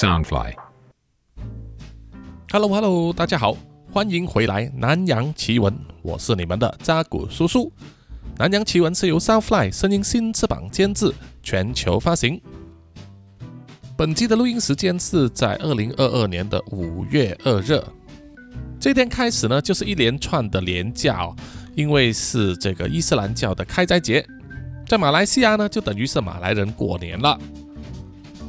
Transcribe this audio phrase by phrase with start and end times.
[0.00, 0.54] Soundfly。
[2.50, 3.54] Hello Hello，大家好，
[3.92, 7.64] 欢迎回来《南洋奇闻》，我是你们的扎古叔叔。
[8.38, 12.40] 《南洋奇闻》是由 Soundfly 声音新翅膀监制，全球发行。
[13.94, 17.78] 本期的录音时间是在二零二二年的五月二日。
[18.80, 21.36] 这天开始呢，就是一连串的连假哦，
[21.74, 24.26] 因为是这个伊斯兰教的开斋节，
[24.88, 27.38] 在马来西亚呢，就等于是马来人过年了。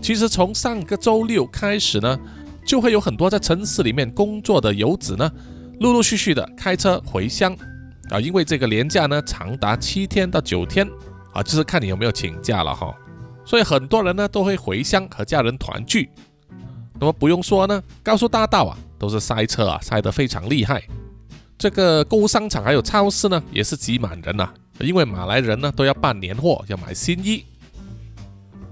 [0.02, 2.20] 其实从上个周六开始呢，
[2.66, 5.32] 就会有很多在城市里面工作的游子呢，
[5.80, 7.55] 陆陆续续的开车回乡
[8.10, 10.90] 啊，因为这个年假呢长达七天到九天
[11.34, 12.94] 啊，就是看你有没有请假了哈。
[13.46, 16.10] 所以很多人呢都会回乡和家人团聚。
[16.99, 20.82] 那么不用说呢，高速大道啊都是塞车啊，塞得非常厉害。
[21.58, 27.46] 这个购物商场还有超市呢也是挤满人呐、因为马来人呢都要办年货，要买新衣。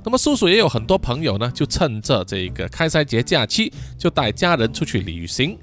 [0.04, 5.58] 那么叔叔也有很多朋友呢，就趁着这个开斋节假期，就带家人出去旅行。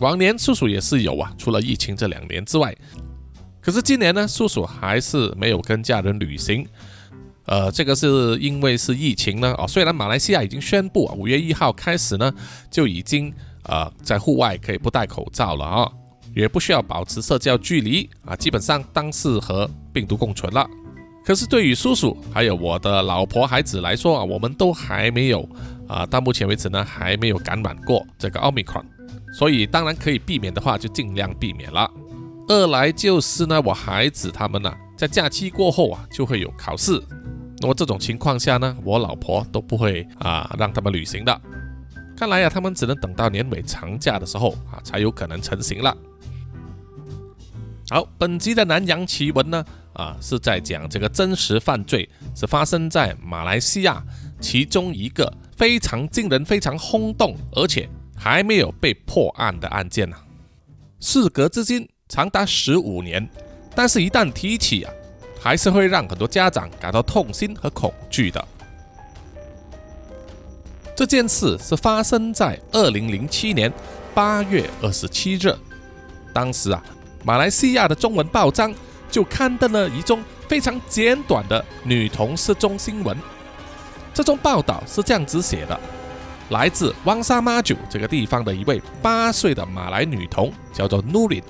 [0.00, 2.74] 往年叔叔也是有啊，除了疫情这两年之外，
[3.60, 6.66] 可是今年呢，叔叔还是没有跟家人旅行。
[7.46, 12.32] 呃，这个是因为是疫情呢，哦，虽然马来西亚已经宣布啊，五月一号开始呢，
[12.70, 13.32] 就已经
[13.64, 15.90] 呃在户外可以不戴口罩了啊，
[16.34, 20.68] 也不需要保持社交距离啊，基本上当是和病毒共存了。
[21.24, 25.48] 可是对于叔叔还有我的老婆孩子来说啊，我们都还没有
[25.86, 28.84] 啊，到目前为止呢还没有感染过这个奥密克戎，
[29.38, 31.88] 所以当然可以避免的话就尽量避免了。
[32.48, 37.00] 二来就是呢，我孩子他们呢、在假期过后啊就会有考试，
[37.60, 41.40] 那么这种情况下呢，我老婆都不会啊让他们旅行的。
[42.16, 45.96] 看来呀、他们只能等到年尾长假的时候啊才有可能成行了。
[47.90, 49.64] 好，本集的南洋奇闻呢，
[49.94, 54.02] 啊，是在讲这个真实犯罪是发生在马来西亚
[54.40, 60.16] 其中一个非常惊人、非常轰动，而且还没有被破案的案件呢、
[61.00, 63.28] 事隔至今长达十五年，
[63.74, 64.92] 但是一旦提起啊，
[65.40, 68.48] 还是会让很多家长感到痛心和恐惧的。
[70.96, 73.72] 这件事是发生在二零零七年
[74.14, 75.56] 八月二十七日，
[76.32, 76.82] 当时啊。
[77.24, 78.74] 马来西亚的中文报章
[79.12, 83.16] 就刊登了一宗非常简短的女童失踪新闻。
[84.14, 85.78] 这宗报道是这样子写的：
[86.48, 91.42] 来自汪沙妈九这个地方的一位八岁的马来女童，叫做 Nurin。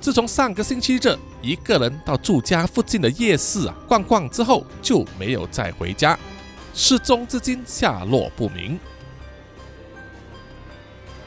[0.00, 6.18] 自从上个星期日一个人到住家附近的夜市啊逛逛之后，就没有再回家，
[6.72, 8.78] 失踪至今下落不明。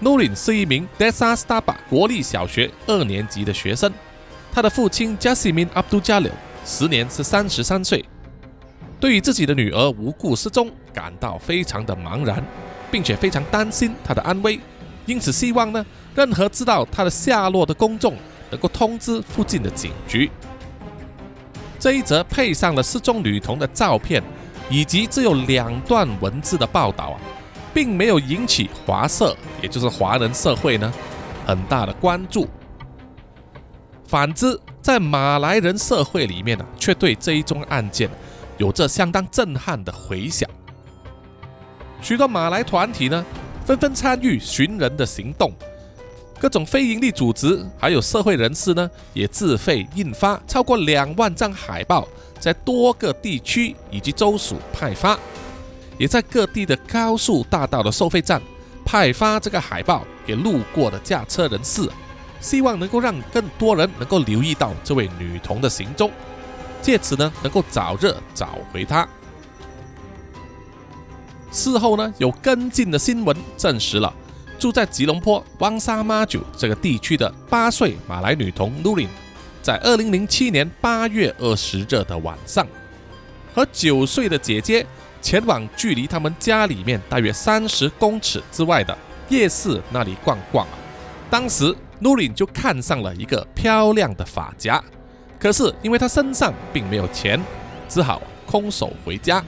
[0.01, 3.93] Nurin 是一名 Desa Staba 国立小学二年级的学生，
[4.53, 6.29] 他的父亲 Jasimin Abdul Jalil
[6.63, 8.05] 时年是三十三岁。
[8.99, 12.43] 对于自己的女儿无故失踪，感到非常的茫然，
[12.91, 14.59] 并且非常担心她的安危，
[15.07, 18.15] 因此希望呢，任何知道她的下落的公众
[18.51, 20.29] 能够通知附近的警局。
[21.79, 24.21] 这一则配上了失踪女童的照片，
[24.69, 27.19] 以及只有两段文字的报道啊。
[27.73, 30.93] 并没有引起华社，也就是华人社会呢
[31.43, 32.47] 很大的关注。
[34.13, 38.07] 反之，在马来人社会里面呢，却对这一宗案件
[38.59, 40.47] 有着相当震撼的回响。
[41.99, 43.25] 许多马来团体呢，
[43.65, 45.51] 纷纷参与寻人的行动，
[46.39, 52.07] 各种非营利组织还有社会人士呢，也自费印发超过两万张海报，
[52.39, 55.17] 在多个地区以及州属派发。
[55.97, 58.39] 也在各地的高速大道的收费站
[58.85, 61.89] 派发这个海报给路过的驾车人士，
[62.43, 66.11] 希望能够让更多人能够留意到这位女童的行踪，
[66.81, 69.07] 借此呢能够早日找回她。
[71.51, 74.13] 事后呢有跟进的新闻证实了，
[74.59, 79.07] 住在吉隆坡汪沙妈祖这个地区的八岁马来女童 Nurin，
[79.61, 82.67] 在二零零七年八月二十日的晚上，
[83.55, 84.85] 和九岁的姐姐。
[85.21, 88.97] 前往距离他们家里面大约三十公尺之外的
[89.29, 90.67] 夜市那里逛逛。
[91.29, 94.83] 当时 Nurin 就看上了一个漂亮的发夹，
[95.39, 97.41] 可是因为他身上并没有钱，
[97.87, 99.41] 只好空手回家。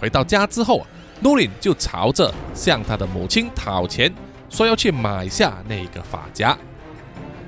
[0.00, 0.86] 回到家之后
[1.22, 4.10] ，Nurin 就朝着向他的母亲讨钱，
[4.48, 6.56] 说要去买下那个发夹。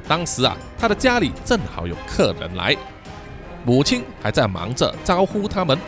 [0.07, 2.77] 当时啊，他的家里正好有客人来，
[3.65, 5.79] 母亲还在忙着招呼他们。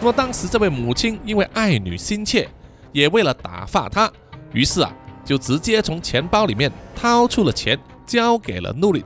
[0.00, 2.48] 那么当时这位母亲因为爱女心切，
[2.92, 4.10] 也为了打发她，
[4.52, 4.90] 于是啊
[5.28, 9.04] 就直接从钱包里面掏出了钱，交给了努里，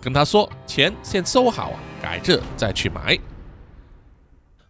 [0.00, 3.16] 跟他说钱先收好啊，改日再去买。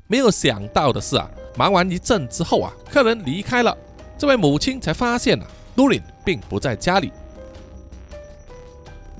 [0.06, 3.74] 没有想到的是啊，忙完一阵之后啊，客人离开了，
[4.18, 5.46] 这位母亲才发现啊，
[5.76, 7.10] 努里并不在家里。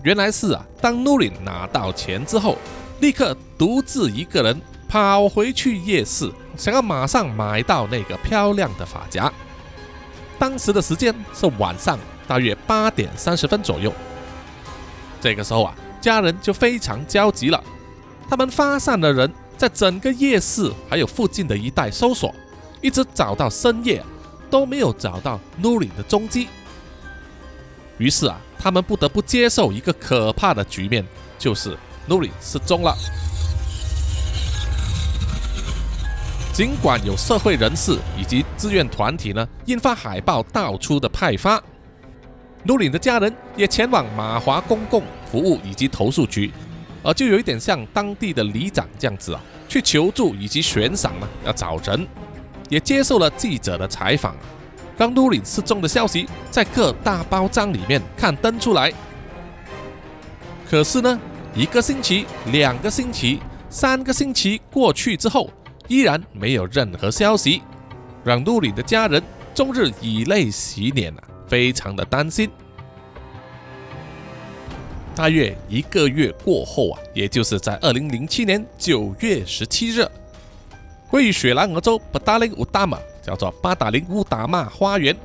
[0.03, 2.59] 原来是啊，当努里拿到钱之后，
[3.01, 9.33] 立刻独自一个人跑回去夜市，想要马上买到那个漂亮的发夹。
[10.39, 13.93] 当时的时间是晚上大约八点三十分左右。
[15.21, 17.63] 这个时候啊，家人就非常焦急了，
[18.29, 22.35] 他们发散的人在整个夜市还有附近的一带搜索，
[22.81, 24.05] 一直找到深夜
[24.51, 26.49] 都没有找到努林的踪迹。
[27.99, 31.05] 于是啊，他们不得不接受一个可怕的局面，
[31.39, 32.95] 就是努林失踪了。
[36.57, 41.63] 尽管有社会人士以及志愿团体呢，印发海报到处的派发，
[42.63, 46.51] 努林的家人也前往马华公共服务以及投诉局，
[47.03, 52.09] 而就有一点像当地的里长这样子啊，去求助以及悬赏呢，要找人，
[52.71, 54.35] 也接受了记者的采访，
[54.97, 58.91] 让努林失踪的消息在各大报章里面刊登出来。
[60.67, 61.21] 可是呢，
[61.55, 65.51] 一个星期、两个星期、三个星期过去之后。
[65.89, 67.63] 依然没有任何消息，
[68.25, 69.23] 让努里的家人
[69.55, 72.51] 终日以泪洗脸啊，非常的担心。
[75.15, 80.07] 大约一个月过后啊，也就是在二零零七年九月十七日，
[81.11, 85.17] 位于雪兰莪州巴达林乌达玛，叫做巴达林乌达玛花园，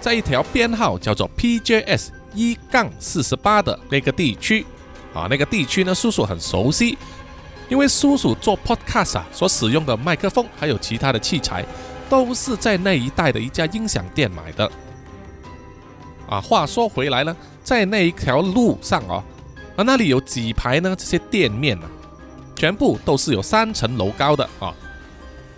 [0.00, 4.66] 在一条编号叫做 PJS 一杠四十八的那个地区
[5.14, 6.98] 啊，那个地区呢，叔叔很熟悉。
[7.70, 11.64] 因为叔叔做 podcast 啊，所使用的麦克风还有其他的器材，
[12.10, 14.70] 都是在那一带的一家音响店买的。
[16.28, 19.22] 啊，话说回来呢，在那一条路上哦，
[19.76, 20.94] 啊那里有几排呢？
[20.98, 21.86] 这些店面呢，
[22.56, 24.74] 全部都是有三层楼高的啊。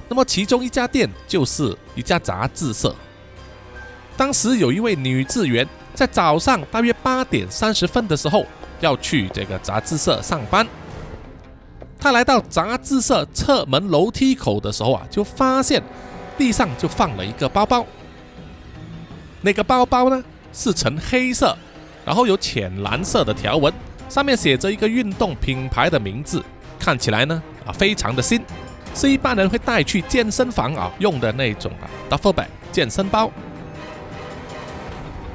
[0.07, 2.95] 那么其中一家店就是一家杂志社。
[4.19, 8.45] 当时有一位女职员在早上大约八点三十分的时候
[8.81, 10.67] 要去这个杂志社上班。
[12.03, 15.81] 他来到杂志社侧门楼梯口的时候啊，就发现
[16.37, 17.87] 地上就放了一个包包。
[19.41, 21.57] 那个包包呢是呈黑色，
[22.05, 23.73] 然后有浅蓝色的条纹，
[24.09, 26.45] 上面写着一个运动品牌的名字，
[26.77, 28.43] 看起来呢啊非常的新，
[28.97, 33.31] 是一般人会带去健身房啊用的那种啊 duffel bag 健身包。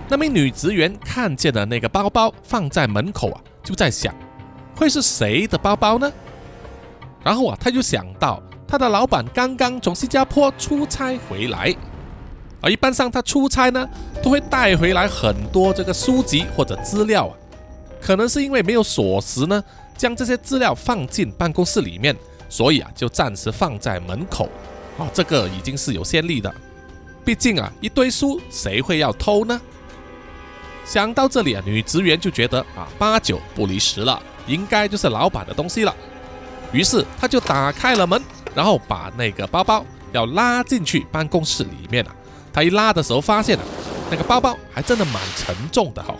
[0.10, 4.14] 那名女职员看见了那个包包放在门口啊，就在想，
[4.76, 6.12] 会是谁的包包呢？
[7.28, 11.76] 然后啊，他就想到他的老板刚刚从新加坡出差回来，
[12.62, 13.86] 而一般上他出差呢，
[14.24, 17.36] 都会带回来很多这个书籍或者资料啊。
[18.00, 19.62] 可能是因为没有锁匙呢，
[19.98, 22.16] 将这些资料放进办公室里面，
[22.48, 24.48] 所以啊，就暂时放在门口。
[24.98, 26.50] 啊，这个已经是有先例的。
[27.26, 29.60] 毕竟啊，一堆书谁会要偷呢？
[30.86, 35.94] 想到这里啊，女职员就觉得啊，八九不离十了，应该就是老板的东西了。
[36.72, 38.22] 于是他就打开了门，
[38.54, 42.16] 然后把那个包包要拉进去办公室里面了。
[42.54, 43.64] 他一拉的时候，发现了
[44.10, 46.16] 那个包包还真的蛮沉重的哈。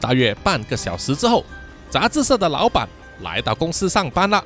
[0.00, 1.44] 大约半个小时之后，
[1.90, 2.88] 杂志社的老板
[3.20, 4.42] 来到公司上班了。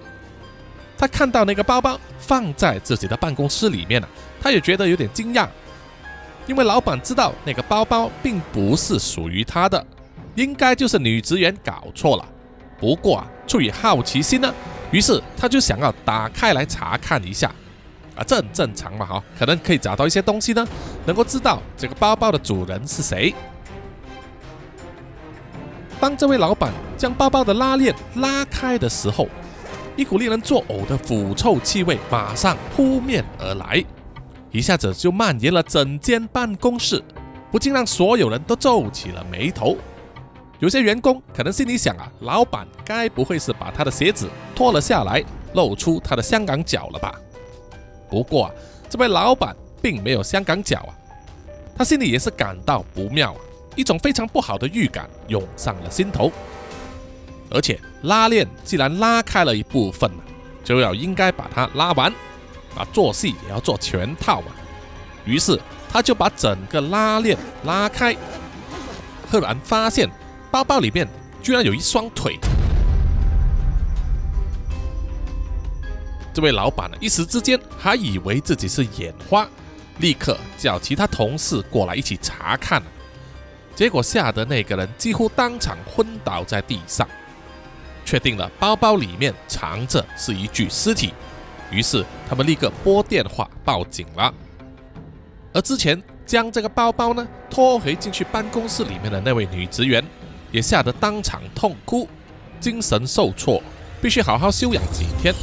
[0.96, 4.08] 他看到那个包包放在自己的办公室里面了，
[4.40, 5.46] 他也觉得有点惊讶，
[6.46, 9.84] 因为老板知道那个包包并不是属于他的，
[10.36, 12.26] 应该就是女职员搞错了。
[12.78, 14.52] 不过啊，出于好奇心呢，
[14.90, 17.48] 于是他就想要打开来查看一下，
[18.14, 20.66] 啊，这很正常嘛，哈，可能可以找到一些东西呢，
[21.06, 23.34] 能够知道这个包包的主人是谁。
[26.00, 29.28] 当这位老板将包包的拉链拉开的时候，
[29.96, 33.82] 一股令人作呕的腐臭气味马上扑面而来，
[34.50, 37.02] 一下子就蔓延了整间办公室，
[37.50, 39.76] 不禁让所有人都皱起了眉头。
[40.64, 47.14] 有些员工可能心里想啊，老板该不会是把他的鞋子脱了下来，露出他的香港脚了吧？
[48.08, 48.50] 不过啊，
[48.88, 50.96] 这位老板并没有香港脚啊，
[51.76, 53.40] 他心里也是感到不妙啊，
[53.76, 56.32] 一种非常不好的预感涌上了心头。
[57.50, 60.10] 而且拉链既然拉开了一部分
[60.64, 62.10] 就要应该把它拉完，
[62.74, 64.46] 啊，做戏也要做全套嘛。
[65.26, 65.60] 于是
[65.92, 68.16] 他就把整个拉链拉开，
[69.30, 70.10] 赫然发现。
[70.54, 71.04] 包包里面
[71.42, 72.38] 居然有一双腿，
[76.32, 79.48] 这位老板呢一时之间还以为自己是眼花，
[79.98, 82.80] 立刻叫其他同事过来一起查看，
[83.74, 87.08] 结果吓得那个人几乎当场昏倒在地上。
[88.04, 91.12] 确定了包包里面藏着是一具尸体，
[91.72, 94.32] 于是他们立刻拨电话报警了。
[95.52, 100.04] 而之前将这个包包呢拖回进去办公室里面的那位女职员，
[100.54, 102.08] 也吓得当场痛哭，
[102.60, 103.60] 精神受挫，
[104.00, 105.34] 必须好好休养几天。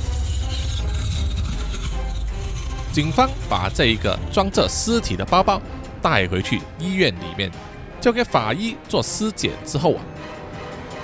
[2.94, 5.62] 警方把这一个装着尸体的包包
[6.01, 7.51] 带回去医院里面，
[8.00, 10.01] 交给法医做尸检之后啊。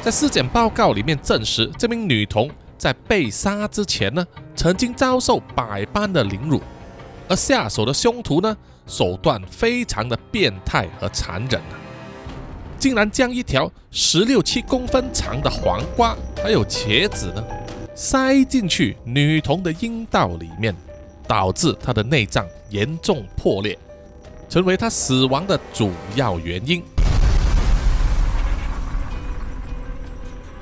[0.01, 6.61] 在尸检报告里面证实，这名女童在被杀之前呢，曾经遭受百般的凌辱，
[7.27, 11.61] 而下手的凶徒呢，手段非常的变态和残忍，
[12.79, 17.43] 竟然将一条十六七公分长的黄瓜还有茄子呢，
[17.95, 20.75] 塞进去女童的阴道里面，
[21.27, 23.77] 导致她的内脏严重破裂，
[24.47, 26.83] 成为她死亡的主要原因。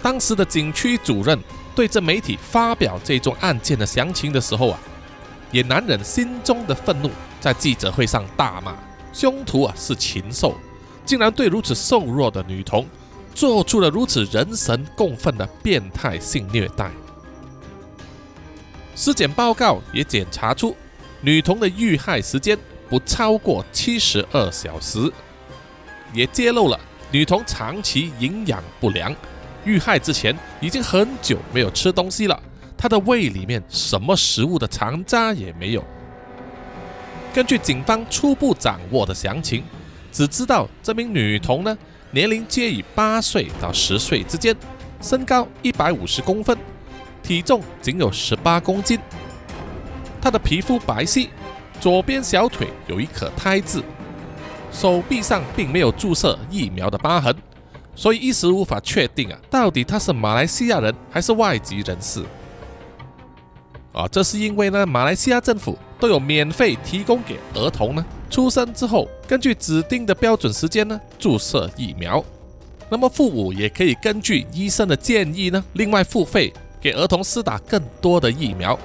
[0.01, 1.37] 当时的景区主任
[1.75, 4.79] 对着媒体发表这宗案件的详情的时候啊，
[5.51, 7.09] 也难忍心中的愤怒，
[7.41, 8.77] 在记者会上大骂
[9.11, 10.55] 凶徒啊是禽兽，
[11.05, 12.87] 竟然对如此瘦弱的女童
[13.33, 16.89] 做出了如此人神共愤的变态性虐待。
[18.95, 20.75] 尸检报告也检查出
[21.21, 22.57] 女童的遇害时间
[22.89, 25.11] 不超过七十二小时，
[26.13, 26.79] 也揭露了
[27.11, 29.13] 女童长期营养不良。
[29.65, 32.39] 遇害之前已经很久没有吃东西了，
[32.77, 35.83] 她的胃里面什么食物的残渣也没有。
[37.33, 39.63] 根据警方初步掌握的详情，
[40.15, 41.77] 只知道这名女童呢，
[42.11, 44.55] 年龄介于八岁到十岁之间，
[45.01, 46.57] 身高一百五十公分，
[47.21, 48.97] 体重仅有十八公斤。
[50.21, 51.27] 她的皮肤白皙，
[51.81, 53.83] 左边小腿有一颗胎痣，
[54.71, 57.35] 手臂上并没有注射疫苗的疤痕。
[57.93, 62.23] 所以一时无法确定啊，到底她是马来西亚人还是外籍人士
[63.91, 64.07] 啊？
[64.07, 72.23] 这是因为呢，马来西亚政府都有免费提供给儿童呢，出生之后根据指定的标准时间呢注射疫苗。
[72.89, 78.77] 那么父母也可以根据医生的建议呢，另外付费给儿童施打更多的疫苗。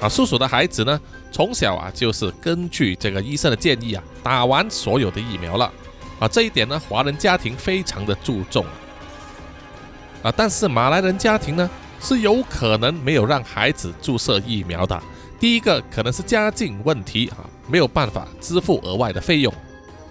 [0.00, 1.00] 啊，叔叔的孩子呢，
[1.30, 5.72] 从小啊就是根据这个医生的建议啊，打完所有的疫苗了。
[6.18, 8.64] 啊，这一点呢，华人家庭非常的注重
[10.22, 15.00] 啊，但是马来人家庭呢是有可能没有让孩子注射疫苗的。
[15.40, 19.52] 第一个可能是家境问题啊，没有办法支付额外的费用；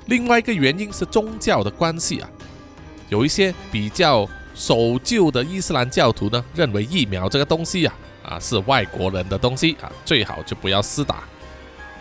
[0.08, 2.30] 另外一个原因是宗教的关系啊，
[3.10, 7.94] 有一些比较守旧的伊斯兰教徒呢，认为疫苗这个东西啊
[8.24, 11.24] 啊是外国人的东西啊，最好就不要私打。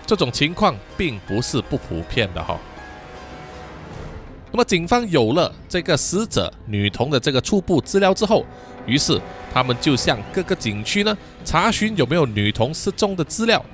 [0.07, 2.59] 这种情况并不是不普遍的哈。
[4.51, 8.45] 那么，警方有了这个死者女童的这个初步资料之后，
[8.85, 9.21] 于是
[9.55, 13.65] 他们就向各个景区呢查询有没有女童失踪的资料，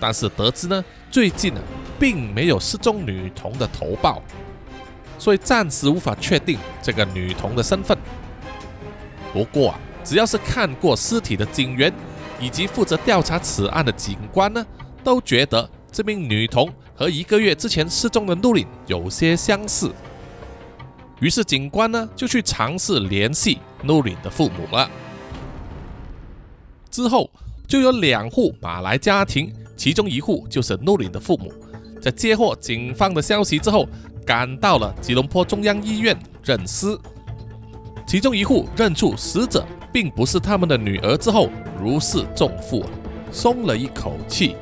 [0.00, 1.60] 但是得知呢最近呢
[1.98, 4.22] 并没有失踪女童的投报，
[5.18, 7.96] 所以暂时无法确定这个女童的身份。
[9.32, 11.92] 不过啊，只要是看过尸体的警员
[12.40, 14.66] 以及负责调查此案的警官呢，
[15.04, 16.72] 都觉得这名女童。
[16.92, 19.90] 和一个月之前失踪的努林有些相似，
[21.18, 24.86] 于是警官呢就去尝试联系努林的父母了。
[26.90, 27.30] 之后
[27.66, 31.50] 就有两户马来家庭，其中一户就是努林的父母，
[32.02, 33.88] 在接获警方的消息之后，
[34.26, 36.94] 赶到了吉隆坡中央医院认尸。
[38.06, 41.48] 其中一户认出死者并不是他们的女儿之后，
[41.82, 42.84] 如释重负，
[43.32, 44.54] 松了一口气。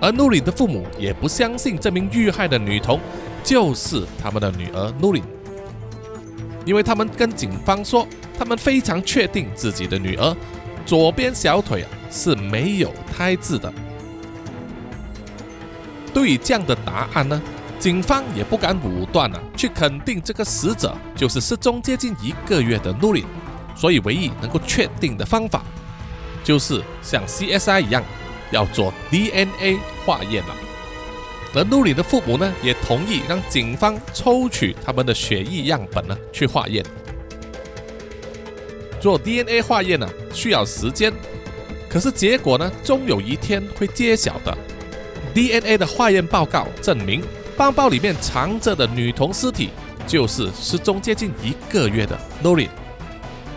[0.00, 3.00] 而努林的父母也不相信这名遇害的女童
[3.42, 5.24] 就是他们的女儿努林，
[6.64, 8.06] 因为他们跟警方说，
[8.38, 10.36] 他们非常确定自己的女儿
[10.86, 13.74] 左边小腿啊是没有胎痣的。
[16.14, 17.42] 对于这样的答案呢，
[17.78, 23.24] 警方也不敢武断啊去肯定这个死者就是失踪接近一个月的努林，
[23.76, 25.62] 所以唯一能够确定的方法
[26.42, 28.02] 就是像 CSI 一样。
[28.50, 30.54] 要做 DNA 化验了，
[31.54, 36.84] 而努里的父母呢，也同意让警方抽取他们的血液样本呢去化验。
[39.00, 41.12] 做 DNA 化验呢需要时间，
[41.88, 44.56] 可是结果呢终有一天会揭晓的。
[45.34, 47.22] DNA 的化验报告证明，
[47.56, 49.70] 包包里面藏着的女童尸体
[50.06, 52.68] 就是失踪接近一个月的 Nurin。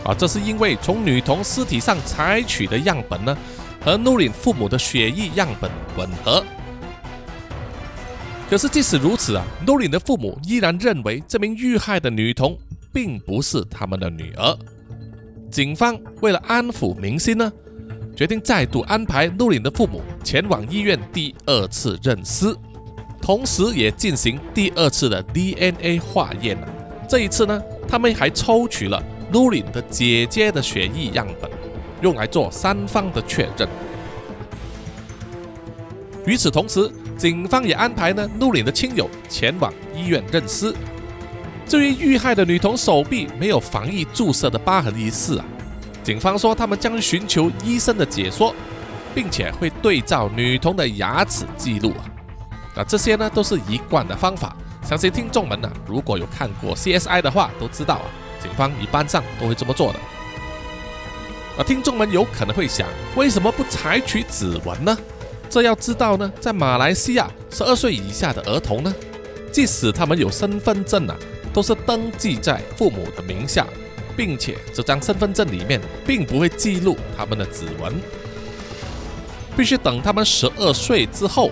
[0.03, 3.37] 啊，这是因为从女童尸体上采取的样本呢。
[3.79, 6.43] 和 Nurin 父母的血液样本吻合，
[8.49, 12.57] 可是即使如此啊，，Nurin 的父母依然认为这名遇害的女童
[12.91, 14.57] 并不是他们的女儿，
[15.49, 17.49] 警方为了安抚民心呢，
[18.17, 22.51] 决定再度安排露琳的父母前往医院第二次认尸，
[23.21, 26.57] 同时也进行第二次的 DNA 化验
[27.07, 31.47] 这一次呢，他们还抽取了露琳的姐姐的血液样本，
[32.01, 33.69] 用来做三方的确认。
[36.25, 40.73] 与此同时，警方也安排呢露琳的亲友前往医院认尸。
[41.67, 45.45] 至于遇害的女童手臂没有防疫注射的疤痕一事啊，
[46.07, 48.55] 警方说他们将寻求医生的解说，
[49.13, 52.07] 并且会对照女童的牙齿记录啊。
[52.73, 54.55] 那这些呢都是一贯的方法，
[54.87, 58.07] 相信听众们呢如果有看过 CSI 的话都知道啊，
[58.41, 59.99] 警方一般上都会这么做的。
[61.57, 62.87] 那听众们有可能会想，
[63.17, 64.97] 为什么不采取指纹呢？
[65.49, 68.95] 这要知道呢，在马来西亚，十二岁以下的儿童呢，
[69.51, 71.17] 即使他们有身份证啊，
[71.51, 73.67] 都是登记在父母的名下，
[74.17, 77.93] 并且这张身份证里面并不会记录他们的指纹，
[79.55, 81.51] 必须等他们十二岁之后，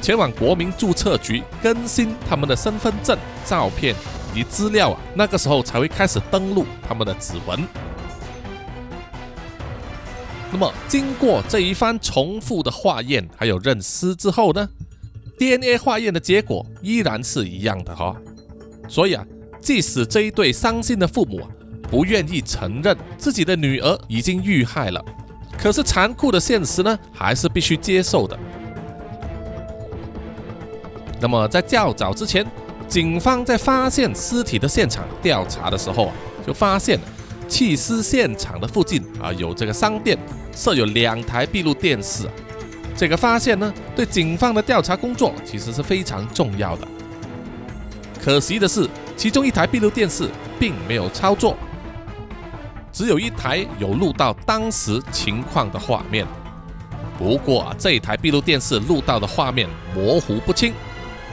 [0.00, 3.16] 前往国民注册局更新他们的身份证
[3.46, 3.94] 照片
[4.34, 7.64] 以及资料啊，那个时候才会开始登录他们的指纹。
[10.50, 14.68] 那么，经过这一番重复的化验，还有认尸之后呢
[15.38, 18.14] ，DNA 化验的结果依然是一样的哈。
[18.86, 19.24] 所以啊，
[19.60, 21.48] 即使这一对伤心的父母啊
[21.92, 25.04] 不愿意承认自己的女儿已经遇害了，
[25.58, 28.34] 可是残酷的现实呢，还是必须接受的。
[31.20, 32.46] 那么，在较早之前，
[32.88, 36.14] 警方在发现尸体的现场调查的时候啊，
[36.46, 36.98] 就发现
[37.46, 40.18] 弃尸现场的附近啊有这个商店。
[40.54, 42.26] 设有两台闭路电视，
[42.94, 46.88] 这个发现呢，对警方的调查工作其实是非常重要的。
[48.22, 50.28] 可惜的是，其中一台闭路电视
[50.60, 51.56] 并没有操作，
[52.92, 56.26] 只有一台有录到当时情况的画面。
[57.18, 60.74] 不过啊这一台闭路电视录到的画面模糊不清，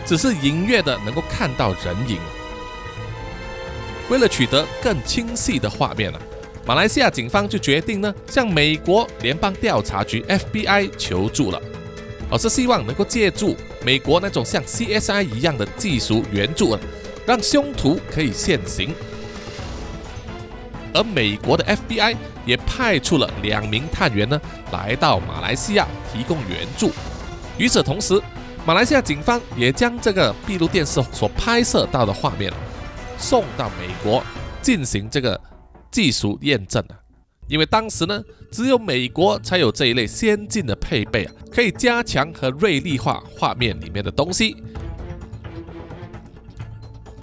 [0.05, 2.17] 只是隐约的能够看到人影。
[4.09, 6.19] 为了取得更清晰的画面呢。
[6.65, 11.59] 马来西亚警方就决定呢，向美国联邦调查局 FBI 求助了，
[12.29, 16.77] 而是希望能够借助美国那种像 CSI 一样的技术援助，
[17.25, 18.93] 让凶徒可以现形。
[20.99, 24.39] 而美国的 FBI 也派出了两名探员呢，
[24.73, 26.91] 来到马来西亚提供援助。
[27.57, 28.21] 与此同时，
[28.65, 32.51] 马来西亚警方也将这个闭路电视所拍摄到的画面
[33.17, 34.21] 送到美国
[34.61, 35.39] 进行这个。
[35.91, 36.93] 技术验证啊，
[37.47, 44.55] 因为当时呢，只有美国才有这一类先进的配备啊，可以加强和锐利化画面里面的东西。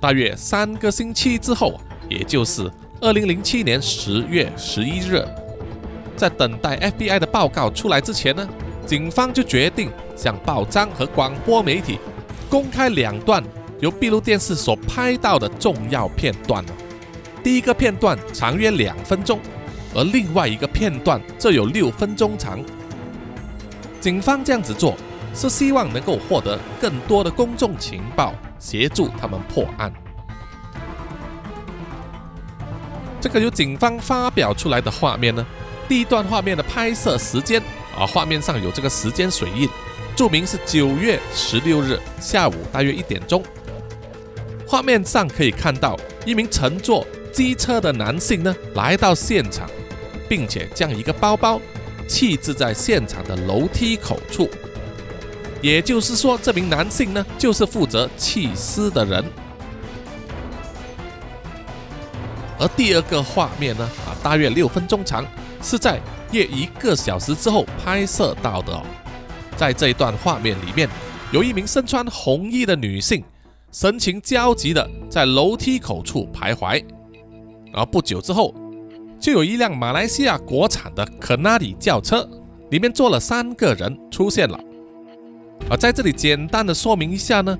[0.00, 2.68] 大约三个星期之后，也就是
[3.02, 5.22] 二零零七年十月十一日，
[6.16, 8.48] 在等待 FBI 的报告出来之前呢，
[8.86, 11.98] 警方就决定向报章和广播媒体
[12.48, 13.44] 公开两段
[13.80, 16.64] 由闭路电视所拍到的重要片段
[17.44, 19.38] 第一个片段长约两分钟，
[19.94, 22.58] 而另外一个片段则有六分钟长。
[24.00, 24.96] 警方这样子做
[25.34, 29.92] 是希望能够获得更多的公众情报，协助他们破案。
[33.26, 35.44] 这个由警方发表出来的画面呢，
[35.88, 37.60] 第一段画面的拍摄时间
[37.98, 39.68] 啊，画面上有这个时间水印，
[40.14, 43.42] 注明是九月十六日下午大约一点钟。
[44.64, 47.04] 画面上可以看到一名乘坐。
[47.32, 49.68] 机车的男性呢，来到现场，
[50.28, 51.60] 并且将一个包包
[52.06, 54.48] 弃置在现场的楼梯口处。
[55.60, 59.24] 也就是说，这名男性呢，就是负责弃尸的人。
[62.58, 65.24] 而第二个画面呢，啊，大约六分钟长，
[65.62, 66.00] 是在
[66.32, 68.82] 约一个小时之后拍摄到的。
[69.56, 70.88] 在这一段画面里面，
[71.32, 73.22] 有一名身穿红衣的女性，
[73.72, 76.82] 神情焦急的在楼梯口处徘徊。
[77.72, 78.54] 而不久之后，
[79.20, 82.26] 就有一辆马来西亚国产的可纳里轿车，
[82.70, 84.58] 里面坐了三个人出现了。
[85.68, 87.58] 而在这里简单的说明一下呢，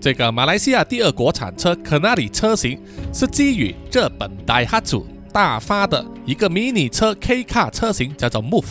[0.00, 2.80] 这个马来西亚第二国产车可纳里车型
[3.12, 8.64] 是基于日本大哈组大发的一个迷你车 K 卡车型，叫做 Move。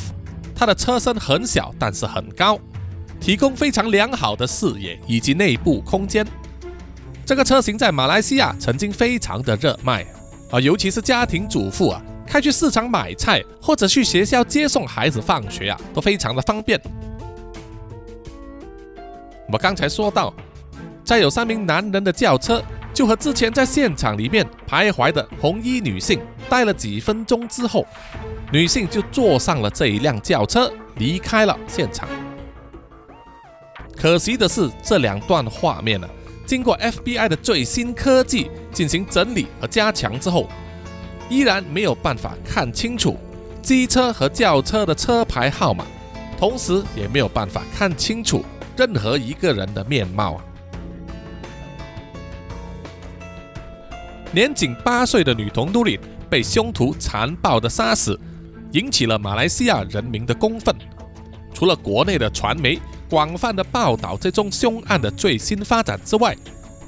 [0.56, 2.58] 它的车身很小，但是很高，
[3.20, 6.26] 提供非常良好的视野以及内部空间。
[7.26, 10.06] 这个车型在马来西亚曾经非常的热卖。
[10.50, 16.82] 啊，尤其是家庭主妇啊，开去市场买菜或者去学校接送孩子放学啊，都非常的方便。
[19.52, 20.34] 我刚才说到，
[21.08, 22.62] 再有三名男人的轿车，
[22.93, 27.88] 就和之前在现场里面徘徊的红衣女性待了几分钟之后，
[28.52, 32.10] 女性就坐上了这一辆轿车离开了现场。
[33.96, 36.06] 可惜的是，这两段画面呢，
[36.46, 40.50] 经过 FBI 的最新科技进行整理和加强之后，
[41.30, 43.17] 依然没有办法看清楚
[43.62, 45.86] 机车和轿车的车牌号码，
[46.38, 48.43] 同时也没有办法看清楚
[48.76, 50.43] 任何一个人的面貌啊。
[54.34, 55.98] 年仅八岁的女童都灵
[56.30, 58.20] 被凶徒残暴地杀死，
[58.74, 60.76] 引起了马来西亚人民的公愤。
[61.54, 62.78] 除了国内的传媒
[63.10, 66.36] 广泛的报道这宗凶案的最新发展之外，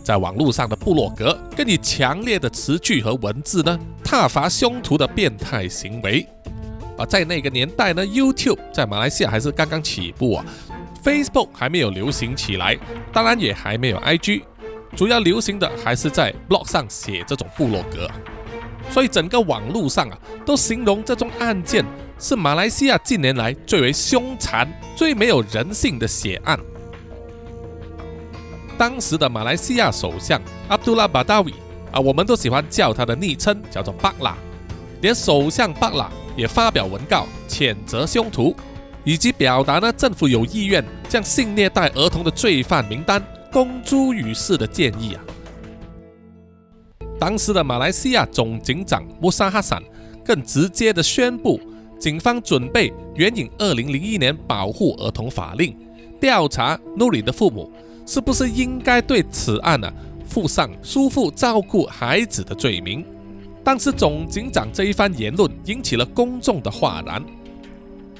[0.03, 6.27] 在网络上的部落格更以强烈的词句和文字呢，挞伐凶徒的变态行为。
[6.97, 10.45] 而在那个年代呢，YouTube 在马来西亚还是刚刚起步啊
[11.01, 12.77] ，Facebook 还没有流行起来，
[13.13, 14.41] 当然也还没有 IG。
[14.95, 18.09] 主要流行的还是在 blog 上写这种部落格，
[18.89, 21.85] 所以整个网络上啊，都形容这宗案件
[22.19, 26.59] 是马来西亚近年来最为凶残、最没有人性的血案。
[28.77, 31.53] 当时的马来西亚首相阿卜杜拉·巴达维
[31.91, 34.35] 啊，我们都喜欢叫他的昵称叫做巴拉，
[35.01, 38.55] 连首相巴拉也发表文告谴责凶徒，
[39.03, 43.23] 以及表达呢政府有意愿将性虐待儿童的罪犯名单。
[43.51, 45.23] 公诸于世的建议啊！
[47.19, 49.81] 当时的马来西亚总警长穆沙哈散
[50.23, 51.59] 更直接的宣布，
[51.99, 55.75] 警方准备援引二零零一年保护儿童法令，
[56.21, 57.71] 调查努里的父母
[58.05, 59.91] 是不是应该对此案呢
[60.27, 63.03] 负上叔父照顾孩子的罪名。
[63.63, 67.23] 但是总警长这一番言论引起了公众的哗然。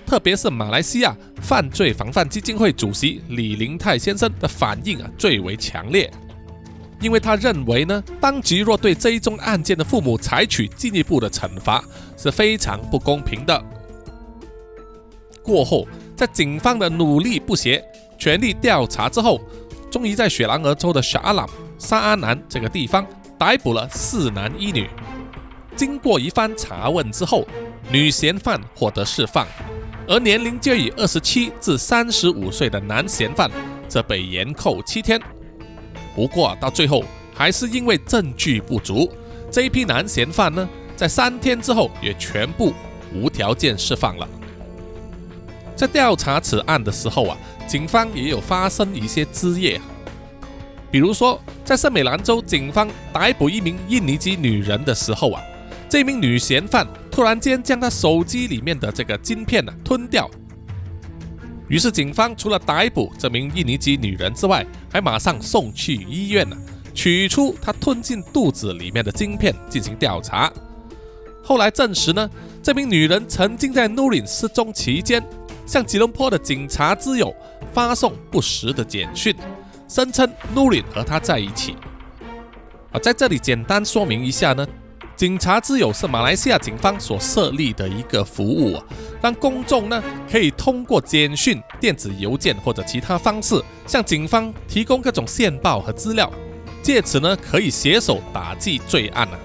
[0.09, 6.11] 特别是马来西亚犯罪防范基金会主席李林泰先生的反应啊最为强烈，
[6.99, 11.83] 因为他认为呢，当局若对这一宗案件的父母采取进一步的惩罚
[12.17, 13.63] 是非常不公平的。
[15.43, 17.85] 过后，在警方的努力不懈、
[18.17, 19.39] 全力调查之后，
[19.91, 23.05] 终于在雪兰莪州的沙阿朗沙阿南这个地方
[23.37, 24.89] 逮捕了四男一女。
[25.75, 27.47] 经过一番查问之后，
[27.91, 29.45] 女嫌犯获得释放。
[30.09, 33.47] 而年龄介于二十七至三十五岁的男嫌犯
[33.87, 35.21] 则被延扣七天。
[36.15, 39.07] 不过到最后还是因为证据不足，
[39.51, 42.73] 这一批男嫌犯呢，在三天之后也全部
[43.13, 44.27] 无条件释放了。
[45.75, 49.79] 在调查此案的时候啊，警方也有发生一些枝叶，
[50.89, 55.41] 比如说在圣美兰州，警方逮捕一名印尼籍女人的时候啊，
[55.89, 56.87] 这名女嫌犯。
[57.11, 60.29] 突然间将他手机里面的这个晶片呢吞掉，
[61.67, 66.55] 于是警方除了逮捕这名印尼籍女人之外，还马上送去医院呢，
[66.93, 70.49] 取出她吞进肚子里面的晶片进行调查。
[71.43, 72.29] 后来证实呢，
[72.63, 75.21] 这名女人曾经在 Nurin 失踪期间，
[75.65, 77.35] 向吉隆坡的警察之友
[77.73, 79.35] 发送不实的简讯，
[79.89, 80.25] 声称
[80.55, 81.75] Nurin 和她在一起。
[82.91, 84.65] 啊，在这里简单说明一下呢。
[85.19, 88.85] 警察之友是马来西亚警方所设立的一个服务啊，
[89.21, 90.01] 让公众呢
[90.31, 96.31] 可以通过简讯、电子邮件或者其他方式向警方提供各种线报和资料，
[96.81, 99.37] 借此呢可以携手打击罪案啊。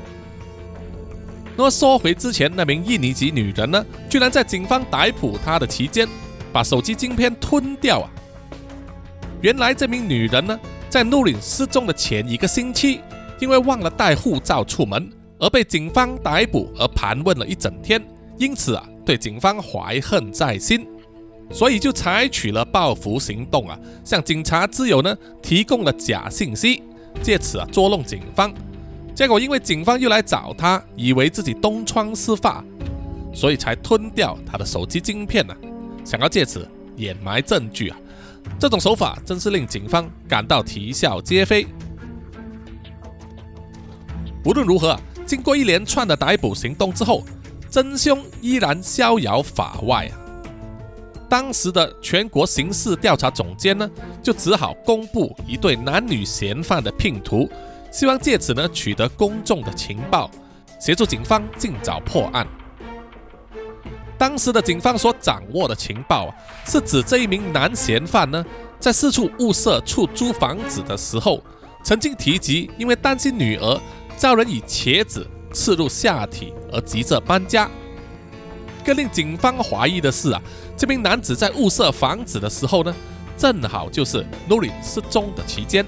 [1.57, 6.09] 那么说回之前那名印尼籍女人呢，居然在警方逮捕她的期间
[6.53, 8.09] 把手机晶片吞掉啊！
[9.41, 10.57] 原来这名女人呢，
[10.89, 13.01] 在努林失踪的前一个星期，
[13.41, 15.11] 因为忘了带护照出门。
[15.39, 18.01] 而被警方逮捕，而盘问了一整天，
[18.39, 20.87] 因此啊，对警方怀恨在心，
[21.51, 26.83] 所以就采取了报复行动啊，向警察之友呢提供了假信息，
[27.21, 28.53] 借此啊捉弄警方。
[29.15, 32.65] 结果因为警方又来找他，以为自己东窗事发，
[33.33, 35.55] 所以才吞掉他的手机晶片呢，
[36.05, 36.67] 想要借此
[36.97, 37.99] 掩埋证据啊。
[38.59, 41.67] 这种手法真是令警方感到啼笑皆非。
[44.45, 44.97] 无论如何。
[45.27, 47.23] 经过一连串的逮捕行动之后，
[47.71, 50.15] 真凶依然逍遥法外啊！
[51.29, 53.91] 当时的全国刑事调查总监呢，
[54.23, 57.49] 就只好公布一对男女嫌犯的拼图，
[57.91, 60.31] 希望借此呢取得公众的情报，
[60.79, 62.47] 协助警方尽早破案。
[64.17, 66.35] 当时的警方所掌握的情报啊，
[66.67, 68.45] 是指这一名男嫌犯呢，
[68.79, 71.43] 在四处物色出租房子的时候，
[71.83, 73.81] 曾经提及因为担心女儿。
[74.17, 77.71] 遭人以茄子刺入下体而急着搬家。
[78.85, 80.43] 更令警方怀疑的是啊，
[80.77, 82.95] 这名男子在物色房子的时候呢，
[83.37, 85.87] 正好就是 Nuri 失踪的期间。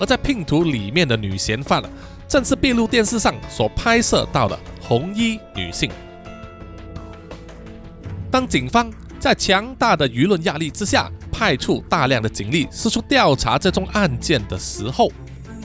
[0.00, 1.88] 而在拼图里面的女嫌犯啊，
[2.26, 5.88] 正是闭路电视上所拍摄到的红衣女性。
[8.28, 15.12] 当警方在强大的舆论压力之下，派出大量的警力四处调查这宗案件的时候，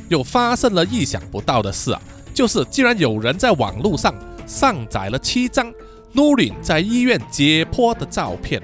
[0.09, 2.01] 又发生了意想不到的事啊！
[2.33, 4.13] 就是竟然有人在网络上
[4.45, 5.71] 上载了七张
[6.13, 8.61] Nurin 在医院解剖的照片，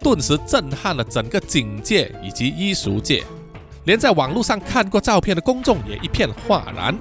[0.00, 3.24] 顿时震撼了整个警界以及医术界，
[3.84, 6.96] 连在网络上看过照片的公众也一片哗然。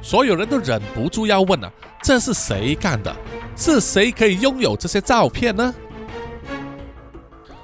[0.00, 1.70] 所有人都忍不住要问啊：
[2.02, 3.14] 这是谁干的？
[3.54, 5.72] 是谁可以拥有这些照片呢？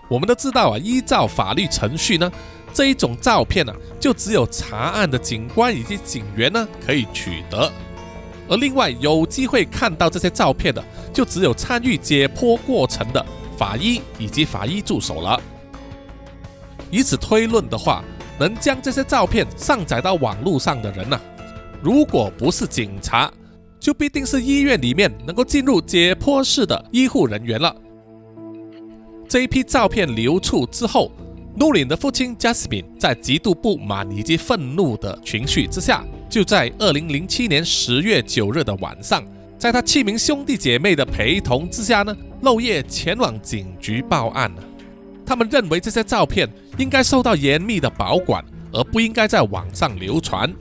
[0.09, 2.31] 我们都知道啊，依照法律程序呢，
[2.79, 7.69] 这一种照片呢，就只有查案的警官以及警员呢可以取得，
[8.49, 10.81] 而另外有机会看到这些照片的，
[11.13, 15.43] 就只有参与解剖过程的法医以及法医助手了。
[16.89, 18.05] 以此推论的话，
[18.39, 21.21] 能将这些照片上载到网络上的人呢，
[21.83, 23.29] 如果不是警察，
[23.81, 27.75] 就必定是医院里面能够进入解剖室的医护人员了。
[29.29, 31.11] 这一批照片流出之后，
[31.55, 39.25] 努林的父亲加斯敏在极度不满以及愤怒的情绪之下，就在二零零七年十月九日的晚上，
[39.59, 44.63] 在他七名兄弟姐妹的陪同之下呢，漏夜前往警局报案了。
[45.27, 50.55] 他们认为这些照片应该受到严密的保管，而不应该在网上流传。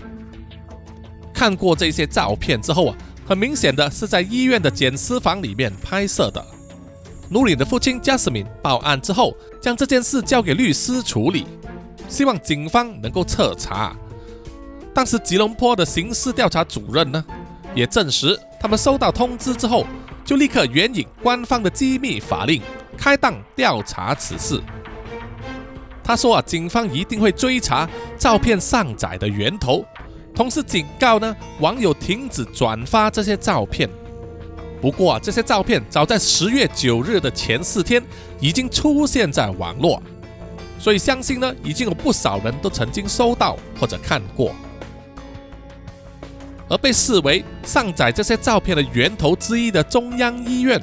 [1.31, 6.43] 看过这些照片之后啊，很明显的是在医院的检尸房里面拍摄的。
[7.29, 9.35] 努里的父亲加斯敏报案之后，
[9.67, 11.45] 将这件事交给律师处理，
[12.07, 13.93] 希望警方能够彻查。
[14.93, 17.21] 当时吉隆坡的刑事调查主任呢，
[17.75, 19.85] 也证实他们收到通知之后，
[20.23, 22.61] 就立刻援引官方的机密法令，
[22.97, 24.63] 开档调查此事。
[26.01, 27.85] 他说啊，警方一定会追查
[28.17, 29.83] 照片上载的源头，
[30.33, 33.89] 同时警告呢网友停止转发这些照片。
[34.79, 38.01] 不过啊，这些照片早在十月九日的前四天
[38.39, 40.01] 已经出现在网络，
[40.79, 44.53] 所以相信呢，已经有不少人都曾经收到或者看过。
[46.69, 50.79] 而被视为上载这些照片的源头之一的中央医院，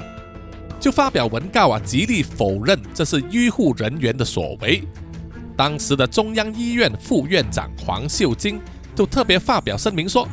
[0.79, 4.83] 就发表文告啊，极力否认这是医护人员的所为。
[5.55, 8.59] 当时的中央医院副院长黄秀晶
[8.93, 10.27] 就特别发表声明说，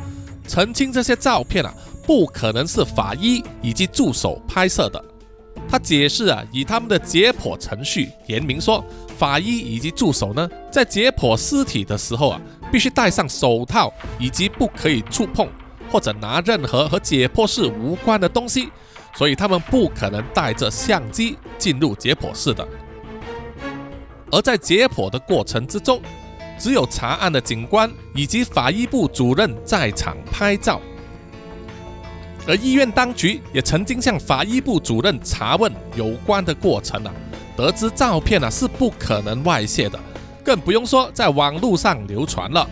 [0.48, 1.72] 澄清这些照片啊。
[2.06, 5.02] 不可能是法医以及助手拍摄的。
[5.68, 8.84] 他解释啊，以他们的解剖程序，言明说，
[9.16, 15.48] 法医以及助手呢，在解剖尸体的时候啊，必须戴上手套，以及不可以触碰
[15.90, 18.70] 或者拿任何和解剖室无关的东西，
[19.14, 22.66] 所以他们不可能带着相机进入解剖室的。
[24.30, 26.00] 而在解剖的过程之中，
[26.58, 30.80] 只有查案的警官以及法医部主任在场拍照。
[32.46, 37.12] 而医院当局也曾经向法医部主任查问有关的过程啊，
[37.56, 39.98] 得知照片啊是不可能外泄的，
[40.44, 42.68] 更不用说在网络上流传了。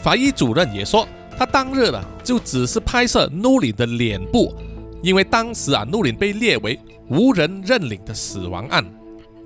[0.00, 4.54] 法医主任也说，他当日呢就只是拍摄努林的脸部，
[5.02, 8.84] 因为当时啊努林被列为无人认领的死亡案，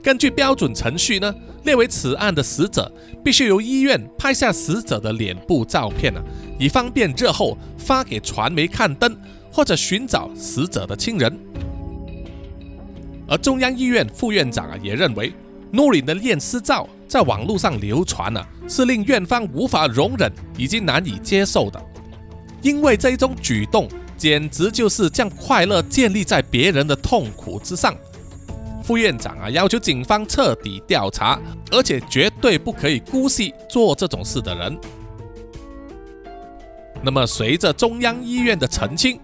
[0.02, 2.92] 根据标准程序呢，列为此案的死者
[3.24, 6.20] 必须由医院拍下死者的脸部照片啊。
[6.58, 9.16] 以方便日后发给传媒刊登，
[9.52, 11.38] 或者寻找死者的亲人。
[13.28, 15.32] 而中央医院副院长啊也认为，
[15.70, 21.80] 努林的验尸照在网络上流传呢，是令院方无法容忍以及难以接受的，
[22.60, 27.96] 因为这一种举动简直就是将快乐建立在别人的痛苦之上。
[28.82, 31.38] 副院长啊要求警方彻底调查，
[31.70, 34.78] 而且绝对不可以姑息做这种事的人。
[37.02, 39.18] 那么，随着中央医院的澄清，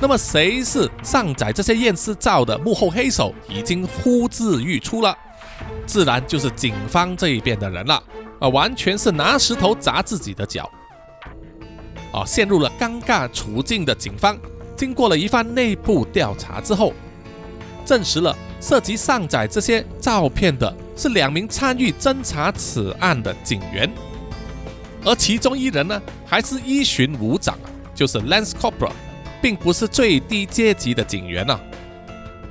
[0.00, 5.16] 那么谁是上载这些验尸照的幕后黑手，已经呼之欲出了，
[5.84, 8.02] 自然就是警方这一边的人了。
[8.38, 10.70] 啊，完全是拿石头砸自己的脚。
[12.10, 14.38] 啊，陷入了尴尬处境的警方，
[14.74, 16.94] 经过了一番内部调查之后，
[17.84, 23.90] 证实了涉及上载这些照片的是两名参与侦查此案的警员。
[25.04, 27.58] 而其中一人呢，还是一巡武长，
[27.94, 28.92] 就是 Lance Corporal，
[29.40, 31.58] 并不是最低阶级的警员啊。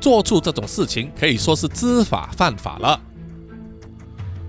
[0.02, 3.00] 做出这种事情可以说是知法犯法了。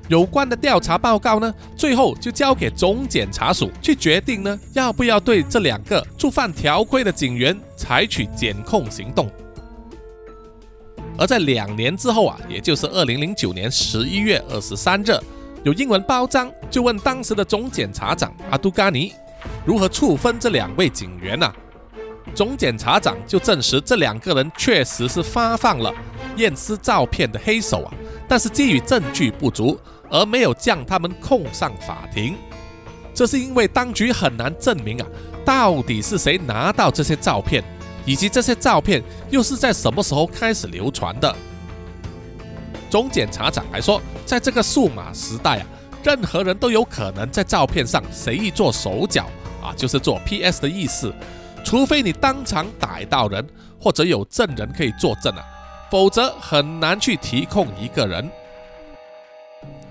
[0.09, 9.31] 有关的调查报告呢，最后就交给总检察署去决定呢，要不要对这两个触犯条规的警员采取检控行动。
[11.19, 15.13] 而在两年之后啊，也就是二零零九年十一月二十三日。
[15.63, 19.13] 有英文包章就问当时的总检察长阿杜嘎尼，
[19.67, 21.53] 如何处分这两位警员呢？
[22.35, 25.93] 总检察长就证实这两个人确实是发放了
[26.37, 27.93] 验尸照片的黑手啊，
[28.27, 32.37] 但是基于证据不足，而没有将他们控上法庭。
[33.13, 35.07] 这是因为当局很难证明啊，
[35.45, 37.63] 到底是谁拿到这些照片，
[38.11, 41.33] 以及这些照片又是在什么时候开始流传的。
[42.91, 45.67] 总检察长还说，在这个数码时代啊，
[46.03, 49.27] 任何人都有可能在照片上随意做手脚
[49.63, 51.15] 啊，就是做 PS 的意思。
[51.65, 53.47] 除非你当场逮到人，
[53.81, 55.45] 或者有证人可以作证啊，
[55.89, 58.29] 否则很难去提控一个人。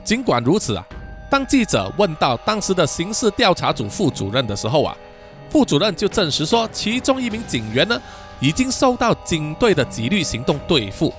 [0.04, 0.86] 尽管如此啊，
[1.32, 4.94] 当记者问到当时的刑事调查组副主任的时候啊，
[5.50, 8.00] 副主任就证实说，其中一名警员呢，
[8.40, 11.14] 已经受到警队的纪律行动对付，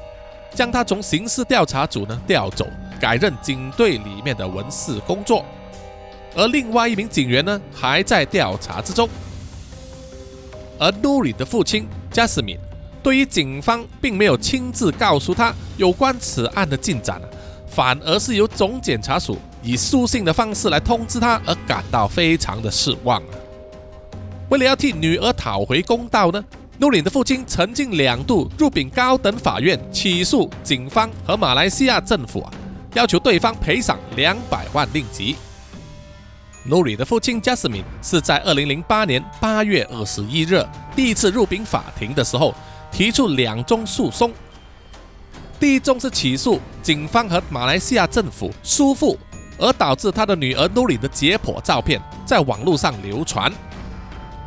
[0.54, 2.66] 将他从刑事调查组呢调走，
[3.00, 5.44] 改任警队里面的文事工作，
[6.36, 9.08] 而另外一名警员呢，还在调查之中。
[10.78, 12.56] 而努里的父亲加斯敏
[13.02, 17.20] 对于警方并没有亲自告诉他有关此案的进展
[17.66, 23.22] 反而是由总检察署以书信的方式来通知他，而感到非常的失望
[24.50, 26.44] 为了要替女儿讨回公道呢，
[26.78, 32.44] 努里的父亲曾经两度入禀高等法院起诉警方和马来西亚政府，
[32.94, 35.36] 要求对方赔偿两百万令吉。
[36.64, 42.52] 努里的父亲加斯敏是在二零零八年八月二十一日第一次入禀法庭的时候，
[42.90, 44.32] 提出两宗诉讼。
[45.60, 49.16] 第一宗是起诉警方和马来西亚政府疏忽，
[49.58, 53.48] 而导致他的女儿努里的解剖照片在网络上流传；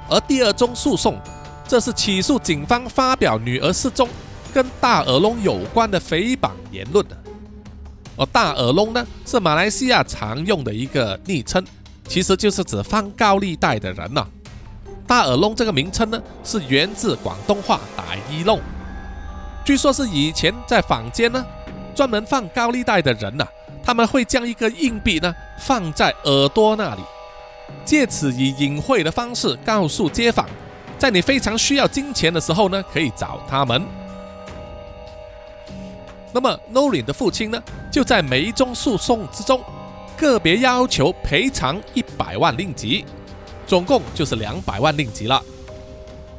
[0.09, 1.19] 而第二宗诉讼，
[1.67, 4.07] 这是起诉警方发表女儿失踪
[4.53, 7.17] 跟大耳窿有关的诽谤言论的。
[8.15, 11.63] 而大耳窿呢，是马来西亚常用的一个昵称。
[12.05, 14.27] 其实就是指放高利贷的人呐。
[15.07, 18.59] 大耳窿这个名称呢，是源自广东话“打一弄”，
[19.65, 21.43] 据说是以前在坊间呢，
[21.95, 23.47] 专门放高利贷的人呐，
[23.81, 27.01] 他们会将一个硬币呢放在耳朵那里，
[27.85, 30.47] 借此以隐晦的方式告诉街坊，
[30.97, 33.85] 在你非常需要金钱的时候呢，可以找他们。
[36.31, 39.61] 那么 Norin 的父亲呢，就在每一宗诉讼之中。
[40.15, 43.03] 个别要求赔偿一百万令吉，
[43.65, 45.41] 总共就是两百万令吉了。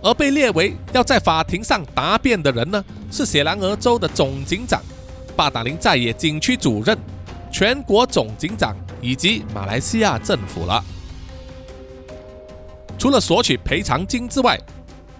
[0.01, 4.81] 而被列为要在法庭上答辩的人呢，是雪兰莪州的总警长、
[5.37, 6.97] 巴达林在野景区主任、
[7.51, 10.83] 全国总警长以及马来西亚政府了。
[12.99, 14.59] 除了索取赔偿金之外，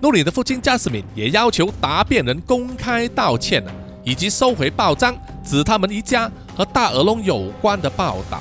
[0.01, 3.65] 努里的父亲加斯敏也要求答辩人公开道歉
[4.03, 6.31] 以及收回报章指他们一家。
[6.57, 8.41] 和大耳窿有关的报道。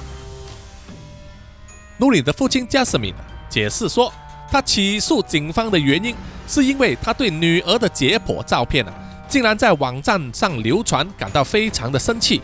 [1.97, 3.11] 努里的父亲加斯敏
[3.49, 4.13] 解释说，
[4.51, 6.15] 他起诉警方的原因
[6.47, 8.93] 是因为他对女儿的解剖照片啊，
[9.27, 12.39] 竟然在网站上流传，感到非常的生气。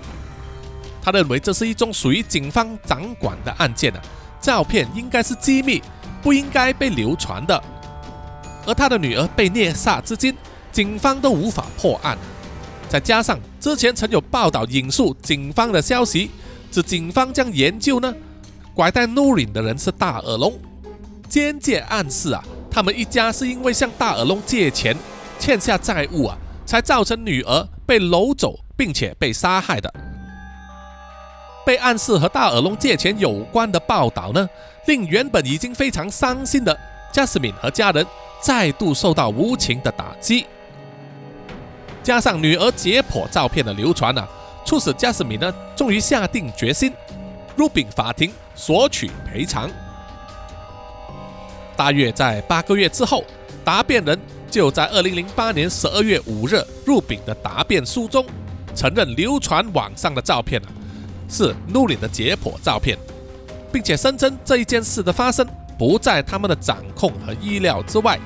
[1.04, 4.02] 他认为这是一宗属于警方掌管的案件啊，
[4.42, 5.84] 照片应该是机密，
[6.22, 7.62] 不应该被流传的。
[8.66, 10.36] 而他的女儿被虐杀至今，
[10.72, 12.18] 警方都无法破案。
[12.88, 16.32] 再加上之前曾有报道引述警方的消息，
[16.72, 18.14] 指警方将研究呢，
[18.74, 20.54] 拐带努林的人是大耳窿，
[21.28, 24.96] 间接暗示啊，他们一家是因为向大耳窿借钱，
[25.40, 29.92] 欠下债务啊，才造成女儿被掳走并且被杀害的。
[31.66, 34.50] 被暗示和大耳窿借钱有关的报道呢，
[34.90, 36.76] 令原本已经非常伤心的
[37.14, 38.04] 加斯敏和家人
[38.42, 40.48] 再度受到无情的打击。
[42.02, 44.28] 加上女儿解剖照片的流传啊，
[44.66, 46.92] 促使加斯敏呢终于下定决心
[47.56, 49.70] 入禀法庭索取赔偿。
[51.78, 53.24] 大约在八个月之后，
[53.64, 58.26] 答辩人就在二零零八年十二月五日入禀的答辩书中，
[58.76, 60.68] 承认流传网上的照片啊
[61.30, 62.98] 是努里的解剖照片，
[63.72, 65.48] 并且声称这一件事的发生
[65.78, 68.20] 不在他们的掌控和意料之外。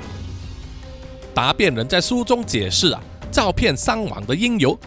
[1.33, 3.01] 答辩人在书中解释啊。
[3.31, 4.77] 照片伤亡的因由，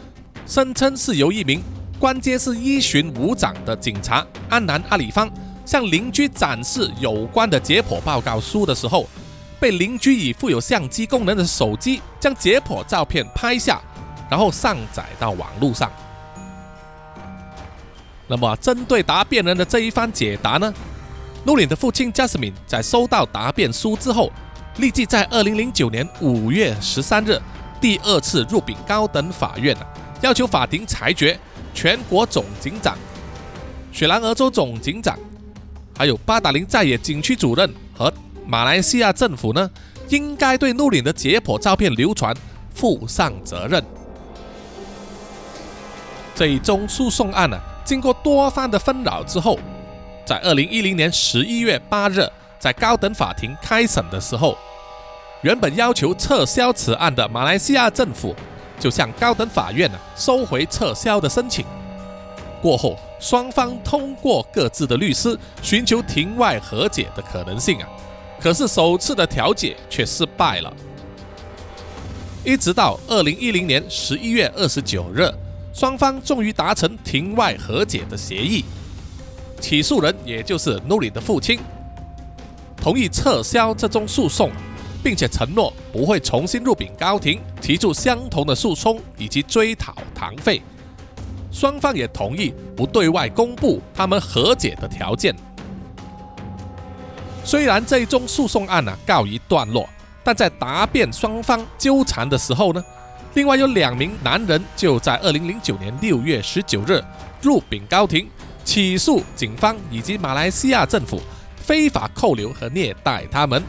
[0.46, 1.60] 声称是由一名
[1.98, 5.28] 关街市一巡五长的警察安南阿里方
[5.64, 9.08] 向邻居展示有关的解剖报告书的时候，
[9.58, 13.82] 被邻居以附有相机功能的手机将解剖照片拍下，
[14.30, 15.90] 然后上载到网络上。
[18.28, 20.72] 那么，针对答辩人的这一番解答呢？
[21.44, 24.32] 努里的父亲加斯敏在收到答辩书之后，
[24.78, 27.40] 立即在二零零九年五月十三日。
[27.80, 29.76] 第二次入禀高等法院，
[30.22, 31.38] 要求法庭裁决
[31.74, 32.96] 全国总警长、
[33.92, 35.16] 雪兰莪州总警长，
[35.96, 38.12] 还有巴达林在野景区主任和
[38.46, 39.70] 马来西亚政府呢，
[40.08, 42.34] 应该对努林的解剖照片流传
[42.74, 43.84] 负上责任。
[46.34, 49.56] 这一宗诉讼案呢，经过多番的纷扰之后，
[50.24, 52.28] 在二零一零年十一月八日，
[52.58, 54.58] 在高等法庭开审的时候，
[55.42, 58.34] 原本要求撤销此案的马来西亚政府，
[58.80, 61.64] 就向高等法院呢收回撤销的申请。
[62.60, 67.88] 过后，双方通过各自的律师寻求庭外和解的可能性啊，
[68.40, 70.74] 可是首次的调解却失败了。
[72.42, 75.32] 一直到二零一零年十一月二十九日，
[75.76, 78.64] 双方终于达成庭外和解的协议。
[79.60, 81.60] 起诉人也就是努里的父亲，
[82.78, 84.50] 同意撤销这宗诉讼，
[85.04, 90.62] 并且承诺不会重新入禀高庭提出相同的诉讼以及追讨堂费。
[91.52, 95.36] 双方也同意不对外公布他们和解的条件。
[97.44, 99.86] 虽然这一宗诉讼案呢告一段落，
[100.24, 102.82] 但在答辩双方纠缠的时候呢，
[103.36, 107.04] 另外有两名男人就在二零零九年六月十九日
[107.42, 108.26] 入禀高庭。
[108.64, 111.20] 起诉警方以及马来西亚政府
[111.54, 113.62] 非法扣留和虐待他们。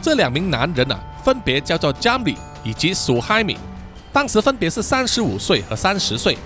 [0.00, 3.58] 这两名男人啊，分别叫做 Jamli 以及 Suhaimi，
[4.10, 6.38] 当时分别是三十五岁和三十岁。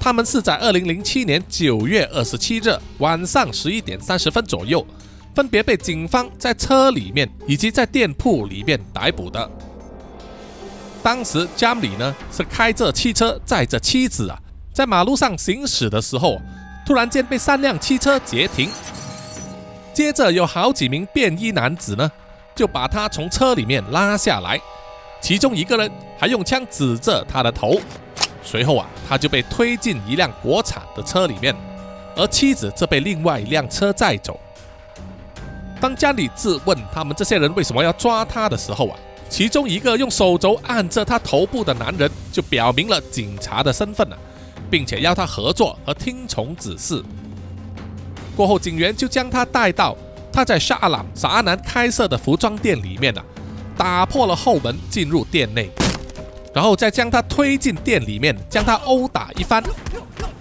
[0.00, 4.86] 他们是在二零零七年九月二十七日晚上十一点三十分左右，
[5.34, 9.50] 分别被警方在车里面以及在店铺里面逮捕的。
[11.02, 14.38] 当时 Jamli 呢是开着汽车载着妻子啊。
[14.74, 16.40] 在马路上行驶的时候，
[16.86, 18.70] 突然间被三辆汽车截停，
[19.92, 22.08] 接着有好几名便衣男子呢，
[22.54, 24.60] 就把他从车里面拉下来，
[25.20, 27.80] 其中一个人还用枪指着他的头，
[28.44, 31.52] 随后啊，他就被推进一辆国产的车里面，
[32.14, 34.38] 而妻子则被另外一辆车载走。
[35.80, 38.98] 当家里质问他们这些人为什么要抓他的时候啊，
[39.28, 44.18] 其中一个用手肘按着他头部的男人就表明了警察的身份了。
[44.70, 47.02] 并且要他合作和听从指示。
[48.36, 49.96] 过后，警员就将他带到
[50.32, 53.24] 他在沙朗沙南开设的服装店里面了，
[53.76, 55.70] 打破了后门进入店内，
[56.54, 59.62] 然后再将他推进店里面，将他殴打一番，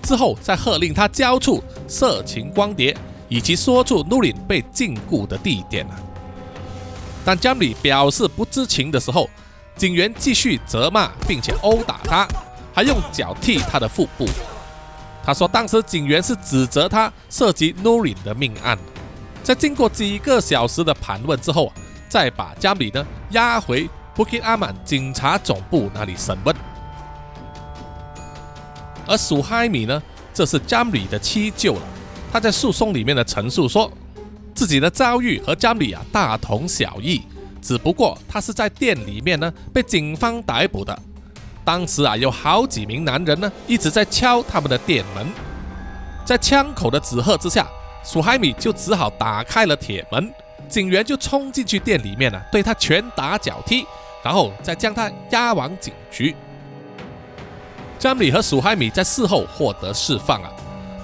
[0.03, 2.95] 之后再喝令他交出色情光碟，
[3.27, 5.95] 以及说出努林被禁锢的地点啊。
[7.25, 9.29] 当江里表示不知情的时候，
[9.75, 12.27] 警员继续责骂并且殴打他。
[12.73, 14.27] 还用脚踢他的腹部。
[15.25, 18.77] 他说，当时警员是指责他涉及 Nurin 的命案。
[19.41, 21.73] 在经过几个小时的盘问之后，
[22.07, 26.55] 再把加米呢押回 Bukit Aman 警察总部那里审问。
[29.07, 29.99] 而苏海米呢，
[30.31, 31.81] 这是加米的妻舅了。
[32.31, 33.91] 他在诉讼里面的陈述说，
[34.53, 37.21] 自己的遭遇和加米啊大同小异，
[37.61, 40.97] 只不过他是在店里面呢被警方逮捕的。
[41.63, 45.27] 当时啊，有好几名男人呢，一直在敲他们的店门。
[46.25, 47.67] 在枪口的指喝之下，
[48.03, 50.31] 苏海米就只好打开了铁门。
[50.69, 53.85] 警员就冲进去店里面呢，对他拳打脚踢，
[54.23, 56.35] 然后再将他押往警局。
[57.97, 60.51] 詹米和苏海米在事后获得释放啊。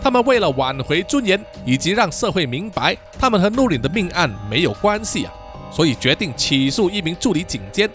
[0.04, 5.32] 他们为了挽回尊严，以及让社会明白他们和努林的命案没有关系啊，
[5.72, 7.89] 所以决定起诉一名助理警监。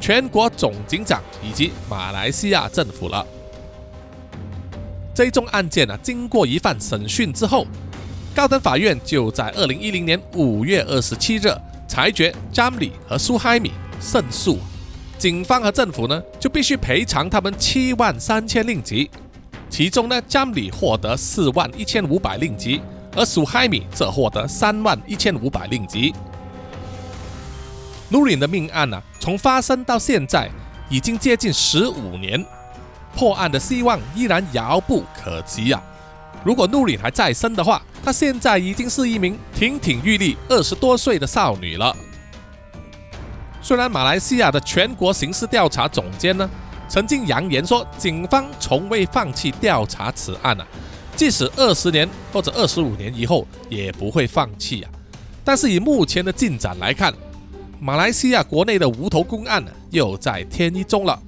[0.00, 3.24] 全国总警长以及马来西亚政府了。
[5.14, 7.64] 这宗案件呢，经过一番审讯之后，
[8.34, 11.42] 高等法院就在二零一零年五月二十七日
[11.86, 14.58] 裁决詹里和苏海米胜诉，
[15.16, 19.08] 警方和政府呢就必须赔偿他们七万三千令吉，
[19.72, 22.82] 其中呢詹里获得四万一千五百令吉，
[23.16, 26.14] 而苏海米则获得三万一千五百令吉。
[28.10, 30.50] 努林的命案呢，从发生到现在
[30.90, 32.44] 已经接近十五年，
[33.16, 35.82] 破案的希望依然遥不可及啊！
[36.44, 41.96] 如果努林还在生的话，她现在已经是一名亭亭玉立、二十多岁的少女了。
[43.62, 46.50] 虽然马来西亚的全国刑事调查总监呢，
[46.92, 50.66] 曾经扬言说，警方从未放弃调查此案啊，
[51.16, 54.90] 即使二十年或者二十五年以后也不会放弃啊。
[55.42, 57.10] 但是以目前的进展来看，
[57.80, 61.18] 马来西亚国内的无头公案又在添一宗了。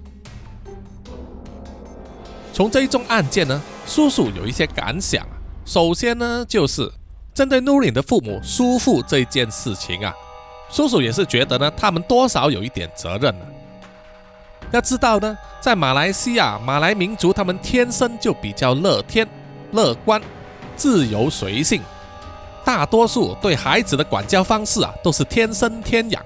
[2.52, 5.26] 从这一宗案件呢，叔叔有一些感想。
[5.64, 6.92] 首先呢，就是
[7.32, 10.12] 针对努林的父母叔父这件事情啊，
[10.70, 13.46] 叔叔也是觉得呢，他们多少有一点责任呢。
[14.74, 19.24] 要知道呢，在马来西亚，马来民族他们天生就比较乐天、
[19.70, 20.20] 乐观、
[20.74, 21.80] 自由随性，
[22.64, 26.20] 大多数对孩子的管教方式啊，都是天生天养，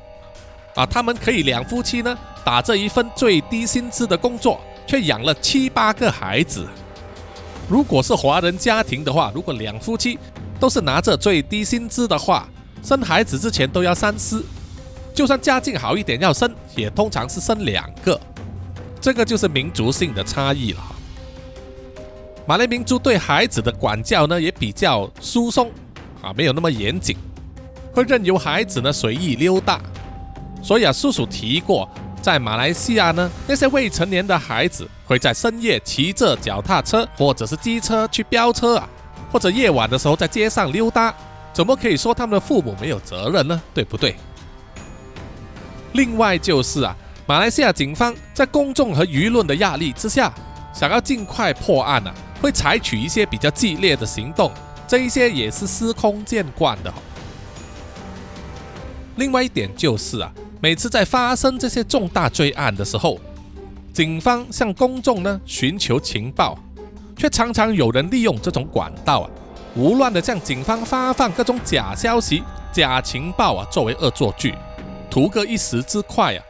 [0.75, 6.67] 啊，他们可以两夫妻呢打着一份最低薪资的工作，却养了七八个孩子。
[7.69, 10.19] 如果是华人家庭的话，如果两夫妻
[10.59, 12.49] 都是拿着最低薪资的话，
[12.83, 14.43] 生孩子之前都要三思，
[15.15, 18.19] 就算家境好一点要生，也通常是生两个。
[19.09, 20.95] 这个就是民族性的差异了哈。
[22.47, 25.73] 马来民族对孩子的管教呢也比较疏松
[26.21, 27.17] 啊，没有那么严谨，
[27.95, 29.81] 会任由孩子呢随意溜达。
[30.63, 31.89] 所以啊，叔叔提过，
[32.21, 38.87] 在马来西亚呢，那些未成年的孩子会在深夜骑着脚踏车或者是机车去飙车啊，
[39.33, 41.15] 或者夜晚的时候在街上溜达，
[41.55, 43.59] 怎么可以说他们的父母没有责任呢？
[43.73, 44.17] 对不对？
[45.95, 46.95] 另外就是啊。
[47.29, 50.33] 马来西亚警方在公众和舆论的压力之下，
[50.73, 54.51] 想要尽快破案啊，会采取一些比较激烈的行动，
[54.87, 56.91] 这一些也是司空见惯的。
[59.17, 63.21] 另外一点就是啊，每次在发生这些重大罪案的时候，
[63.93, 66.59] 警方向公众呢寻求情报，
[67.15, 69.31] 却常常有人利用这种管道啊，
[69.75, 74.55] 胡乱的向警方发放各种假消息、假情报啊，作为恶作剧，
[75.11, 76.43] 图个一时之快啊。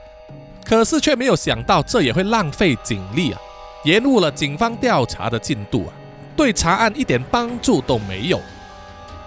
[0.69, 3.41] 可是却没有想到，这也会浪费警力啊，
[3.85, 5.91] 延误了警方调查的进度啊，
[6.37, 8.39] 对查案一点帮助都没有。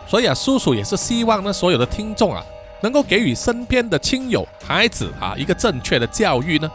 [0.07, 2.43] 所以啊，叔叔也是希望呢，所有的听众啊，
[2.81, 6.69] 能够给予身边的亲友、孩子啊一个正确的教育呢，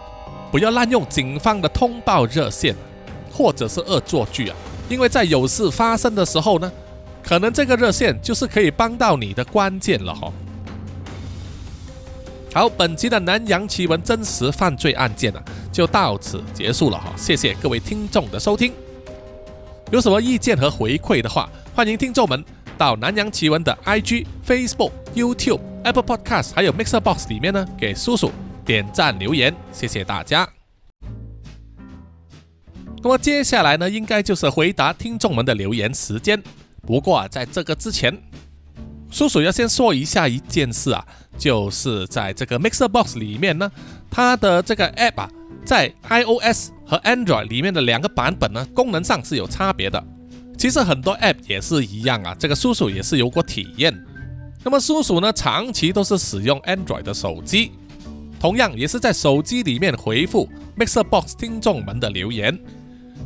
[0.51, 2.75] 不要滥用警方的通报热线，
[3.33, 4.57] 或者是恶作剧啊，
[4.89, 6.73] 因为在有事发生的时候呢，
[7.23, 10.33] 可能这个热线就是可以帮到你的关键了哈。
[12.57, 17.13] 好，本期的南洋奇闻真实犯罪案件啊，就到此结束了哈。
[17.15, 18.73] 谢谢各位听众的收听。
[19.93, 22.43] 有什么意见和回馈的话，欢迎听众们
[22.79, 28.33] 到南洋奇闻的 IG、Facebook、YouTube、Apple Podcast 还有 Mixer Box 里面呢，给叔叔
[28.65, 29.55] 点赞留言。
[29.71, 30.49] 谢谢大家。
[33.03, 36.43] 那么接下来呢，应该就是回答听众们的留言时间。
[36.87, 38.19] 不过啊，在这个之前，
[39.11, 41.05] 叔叔要先说一下一件事啊。
[41.39, 43.71] 就是在这个 Mixer Box 里面呢，
[44.11, 45.29] 它的这个 App 啊，
[45.67, 50.03] 在 iOS 和 Android 里面的两个版本呢，功能上是有差别的。
[50.57, 53.95] 其实很多 App 也是一样啊，这个叔叔也是有过体验。
[54.65, 57.73] 那么叔叔呢，长期都是使用 Android 的手机，
[58.41, 60.49] 同样也是在手机里面回复
[60.79, 62.59] Mixer Box 听众们的留言。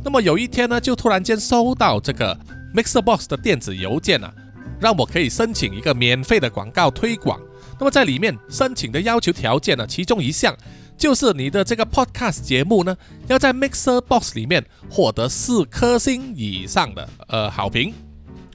[0.03, 2.37] 那么有一天呢，就突然间收到这个
[2.75, 4.33] Mixer Box 的电子邮件啊，
[4.79, 7.39] 让我可以申请一个免费的广告推广。
[7.79, 10.55] 那么在里面申请的要求条件呢，其中一项
[10.95, 12.95] 就是你的这个 podcast 节目呢，
[13.27, 17.93] 要在 Mixer Box 里面获得四颗星以上的呃好评。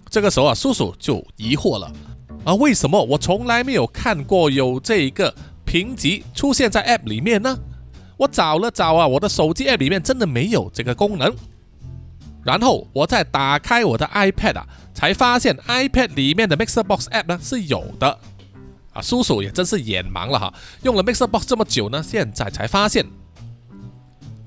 [0.08, 1.92] 这个时候啊，叔叔就疑惑了
[2.44, 5.34] 啊，为什么我从来没有看过有这一个
[5.64, 7.58] 评级出现在 App 里面呢？
[8.16, 11.34] 我找了找啊，我的手机 App 里面真的没有这个功能。
[12.46, 18.18] 然后我再打开我的 iPad 啊，才发现 iPad 里面的 Mixer Box App 呢是有的。
[18.92, 23.04] 啊，叔叔也真是眼盲了哈，用了 Mixer Box 这么久呢，现在才发现。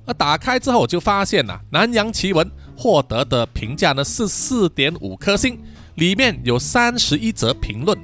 [0.07, 5.61] 那打开之后我就发现呐，南洋奇闻获得的评价呢是四点五颗星，
[5.95, 7.95] 里面有三十一则评论。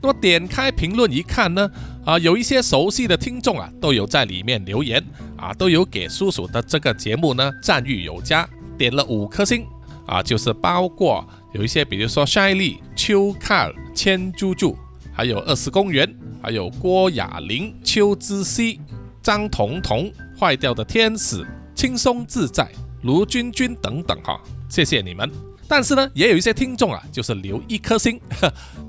[0.00, 1.70] 那么点开评论一看呢，
[2.06, 5.04] 啊，有一些熟悉的听众啊都有在里面留言
[5.36, 9.66] 啊，都有给叔叔的这个节目呢赞誉有加，点了五颗星
[10.06, 14.76] 啊，就是包括有一些，比如说 s h y l y 秋卡尔、千猪猪。
[15.12, 18.78] 还有二十公园，还有郭雅玲、邱之熙、
[19.22, 21.42] 张彤彤、坏掉的天使、
[21.74, 22.70] 轻松自在、
[23.04, 25.32] 卢君君等等哈，谢谢你们。
[25.66, 28.20] 但是呢，也有一些听众啊，就是留一颗星。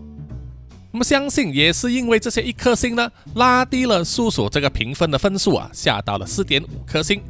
[0.91, 7.21] 那么相信也是因为这些一颗星呢，拉低了叔叔这个评分的分数啊，下到了四点五颗星。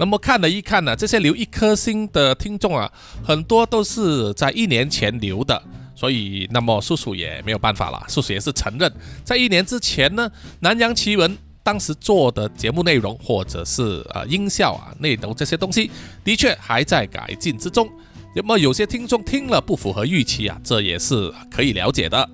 [0.00, 2.90] 那么看了一看呢，这些留一颗星的听众啊，
[3.22, 5.62] 很多都是在一年前留的。
[5.94, 8.02] 所以，那么叔叔也没有办法了。
[8.08, 8.90] 叔叔也是承认，
[9.22, 10.30] 在一年之前呢，
[10.60, 15.90] 南洋奇闻当时做的节目内容，或者是呃音效啊、内容这些东西，
[16.24, 17.86] 的确还在改进之中。
[18.34, 22.26] 那么有些听众听了不符合预期啊，这也是可以了解的。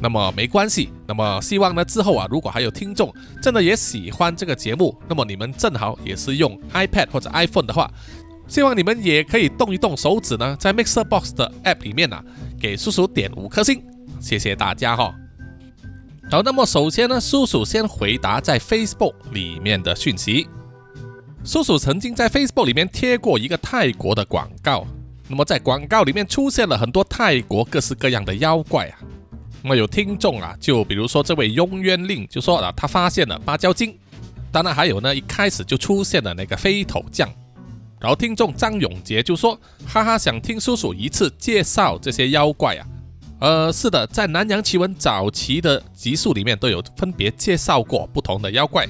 [0.00, 0.90] 那么没关系。
[1.06, 7.90] 那么希望呢之后啊，如果还有听众真的也喜欢这个节目，那么你们正好也是用 iPad 或者 iPhone 的话。
[8.48, 12.20] 希望你们也可以动一动手指呢，在 Mixer Box 的 App 里面呢，
[12.58, 13.80] 给叔叔点五颗星，
[14.20, 15.14] 谢谢大家哈。
[16.28, 20.48] 好，那么首先呢，叔叔先回答在 Facebook 里面的讯息。
[21.44, 24.84] 叔叔曾经在 Facebook 里面贴过一个泰国的广告，
[25.28, 28.98] 那么在广告里面出现了很多泰国各式各样的妖怪啊。
[29.62, 33.94] 那么有听众啊，就比如说这位雍渊令就说了，他发现了芭蕉精。
[34.52, 37.28] 当然还有呢，一开始就出现了那个飞头匠。
[38.00, 39.54] 然后听众张永杰就说
[39.86, 42.86] ：“哈哈，想听叔叔一次介绍这些妖怪啊。”
[43.40, 48.86] 呃，是的，在南洋奇闻早期的集数里面都有分别介绍过不同的妖怪。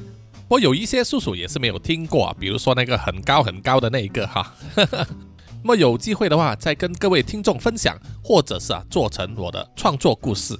[0.48, 4.54] 我有一些叔叔也是没有听过啊，比如说那个很高很高的那一个哈。
[5.62, 10.58] 那么有机会的话，再跟各位听众分享，或者是啊做成我的创作故事。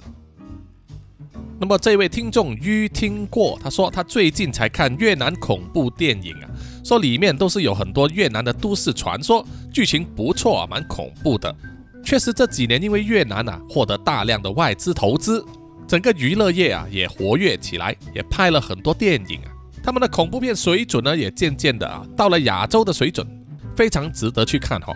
[1.59, 6.49] 那么这位听众于听过，他说他最近才看越南恐怖电影啊，
[6.83, 11.55] 说里面都是有很多越南的都市传说，剧情不错啊，蛮恐怖的。
[12.03, 15.45] 确实这几年因为越南啊获得大量的外资投资，
[15.87, 19.51] 整个娱乐业啊也活跃起来，也拍了很多电影啊。
[19.83, 23.27] 他们的恐怖片水准呢，也渐渐的啊到了亚洲的水准，
[23.75, 24.95] 非常值得去看哈。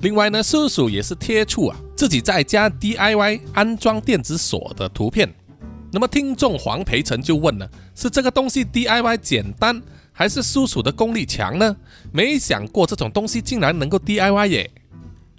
[0.00, 5.32] 另外呢，叔叔也是贴出啊自己在家 DIY 安装电子锁的图片。
[5.92, 11.76] 那么听众黄培成就问了：是这个东西 DIY 简单，还是叔叔的功力强呢？
[12.12, 14.70] 没想过这种东西竟然能够 DIY 耶！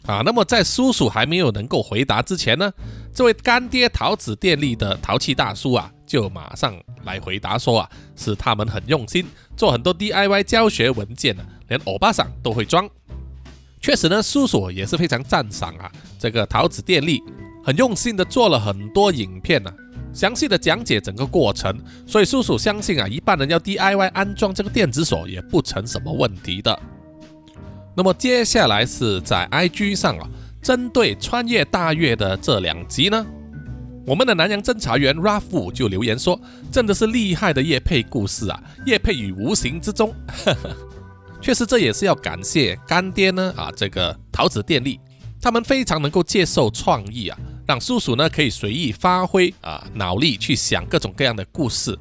[0.05, 2.71] 啊，那么在叔叔还没有能够回答之前呢，
[3.13, 5.91] 这位干爹桃子电力的淘气大叔啊。
[6.05, 9.25] 就马上来回答说啊，是他们很用心
[9.57, 11.43] 做很多 DIY 教学文件呢，
[11.73, 12.87] 连欧巴桑都会装。
[13.81, 17.21] 确实呢，叔叔也是非常赞赏啊，这个桃子电力
[17.65, 19.73] 很用心的做了很多影片呢，
[20.13, 21.77] 详细的讲解整个过程。
[22.07, 26.79] 所以叔叔相信啊，一般人要 DIY 安装这个电子锁也不成什么问题的。
[27.95, 30.29] 那么接下来是在 IG 上啊，
[30.61, 33.25] 针对穿越大月的这两集呢。
[34.05, 36.37] 我们的南洋侦查员 Rafu 就留言说
[36.69, 40.13] ：“真的是厉害的叶配故事啊，叶配于无形之中。
[41.43, 44.97] ”确实，这也是要感谢干爹呢啊，这个桃子电力，
[45.41, 47.37] 他们非常能够接受创意啊，
[47.67, 51.99] 让叔叔呢可以随意发挥啊脑力去想各种各样的故事，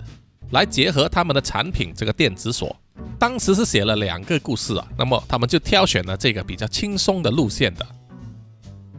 [0.53, 2.75] 来结合他们的产品这个电子锁。
[3.19, 7.85] 当时是写了两个故事啊，那么他们就挑选了这个比较轻松的路线的。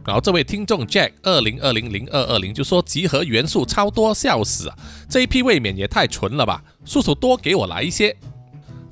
[0.04, 4.76] 然后这位听众 Jack 二零二零零二二零就说集合元素超多，笑死啊！
[5.08, 6.62] 这一批未免也太纯了吧！
[6.84, 8.14] 叔叔多给我来一些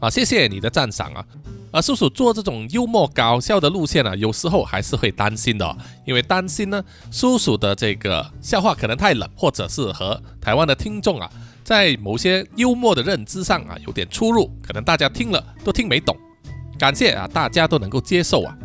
[0.02, 0.10] 啊！
[0.10, 1.24] 谢谢你的赞赏啊！
[1.70, 6.82] 啊，叔叔做这种幽默搞笑的路线啊，有时候还是会担心的，因为担心呢，
[7.12, 11.30] 叔叔的这个笑话可能太冷，或者是和台湾的听众啊，
[11.62, 16.16] 在某些幽默的认知上啊有点出入，可能大家听了都听没懂。
[16.76, 18.58] 感谢啊，大家都能够接受啊！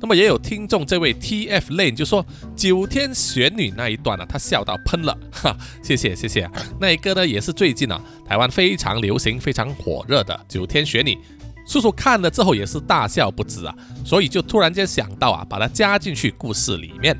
[0.00, 2.24] 那么也有听众，这位 T F Lane 就说
[2.56, 6.50] 九天玄女那一段呢，他笑到喷了， 哈，谢谢谢谢。
[6.80, 11.18] 那一个呢，也是最近啊，台湾非常流行、非常火热的九天玄女，
[11.66, 17.14] 叔叔看了之后也是大笑不止啊，所以就突然间想到啊，把它加进去故事里面。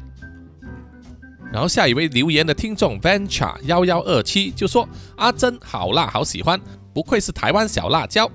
[1.52, 6.58] 然后下一位留言的听众 Venture 幺幺二七就说阿珍好辣，好喜欢，
[6.94, 8.30] 不愧是台湾小辣椒。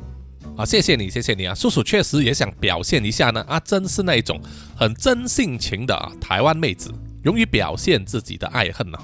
[0.57, 1.53] 啊，谢谢你，谢谢你啊！
[1.53, 3.43] 叔叔确实也想表现一下呢。
[3.47, 4.39] 啊，真是那种
[4.75, 6.89] 很真性情的啊，台湾妹子，
[7.23, 8.97] 勇于表现自己的爱恨呢。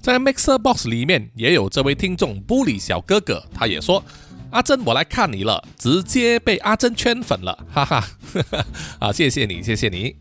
[0.00, 4.02] 在 Mixer Box 里面也有这位听众玻璃小哥哥，他也说
[4.50, 8.08] ：“阿珍，我来看你了，直接被阿珍圈粉了，哈哈。
[9.00, 10.16] ”啊，谢谢你，谢谢你。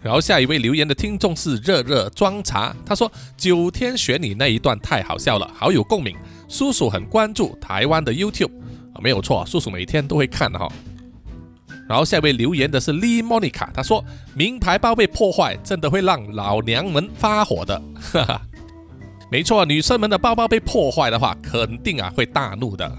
[0.00, 6.16] 然后下一位留言的听众是热热装茶，他说：“九天选你那一段太好笑了，好有共鸣。
[6.48, 8.50] 叔叔很关注台湾的 YouTube。”
[9.00, 10.68] 没有错，叔叔每天都会看的哈。
[11.88, 14.04] 然后下一位留言的是 Lee Monica，他说
[14.36, 17.80] ：“名牌包被破坏，真的会让老娘们发火的。”
[18.12, 18.42] 哈哈，
[19.30, 22.90] 没错，女生们的包包被破坏的话，肯定啊会大怒的。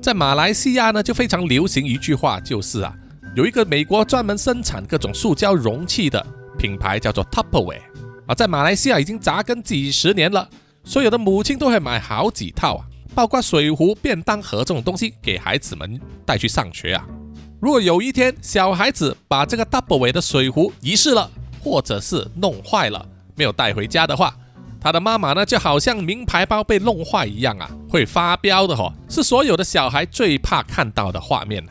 [0.00, 2.92] 在马来西亚呢，就非常流行一句话，就是啊，
[3.36, 6.26] 有一个美国专门生产各种塑胶容器的
[6.58, 7.80] 品牌叫做 Tupperware
[8.26, 10.48] 啊，在马来西亚已经扎根几十年了，
[10.82, 12.86] 所有的母亲都会买好几套啊。
[13.14, 17.06] 包括水壶、便当盒这种东西给孩子们带去上学啊。
[17.60, 21.30] 如果有一天小孩子把这个 doubleway 的水壶遗失了，
[21.62, 23.06] 或者是弄坏了
[23.36, 24.34] 没有带回家的话，
[24.80, 31.70] 他的妈妈呢就好像名牌包被弄坏一样啊，会发飙的哈，是所有的小孩最怕看到的画面呢。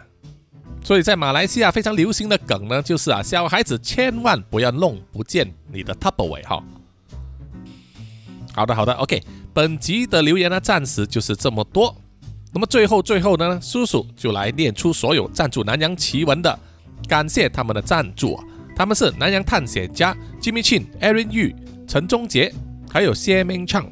[0.83, 6.63] 所以在马来西亚非常流行的梗呢，就是啊，小孩子千万不要弄不见你的 double 尾哈。
[8.53, 9.21] 好的，好的，OK。
[9.53, 11.95] 本集的留言呢，暂时就是这么多。
[12.53, 16.57] 那么最后最后呢，叔叔就来念出所有赞助南洋奇闻的，
[17.07, 18.39] 感谢他们的赞助！
[18.75, 21.53] 他们是南洋探险家 Jimmy Chin、Aaron Yu、
[21.87, 22.53] 陈忠杰，
[22.89, 23.85] 还有谢明畅。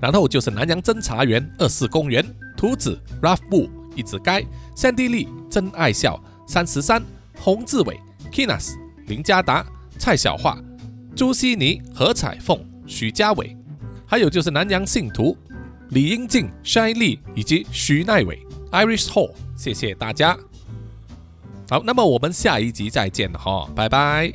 [0.00, 2.24] 然后就是南洋侦查员二四公园、
[2.56, 4.42] 图子、Ralph 布、一子该、
[4.76, 7.02] Sandy Lee、真爱笑、三十三、
[7.38, 7.98] 洪志伟、
[8.30, 8.74] Kinas、
[9.06, 9.64] 林家达、
[9.98, 10.58] 蔡小桦、
[11.14, 13.56] 朱希尼、何彩凤、许家伟，
[14.12, 15.34] 还有就是南洋信徒
[15.88, 18.38] 李英静、筛丽以及徐奈伟、
[18.70, 20.36] Irish Hall，谢谢大家。
[21.70, 24.30] 好，那么我们下一集再见哈，拜拜。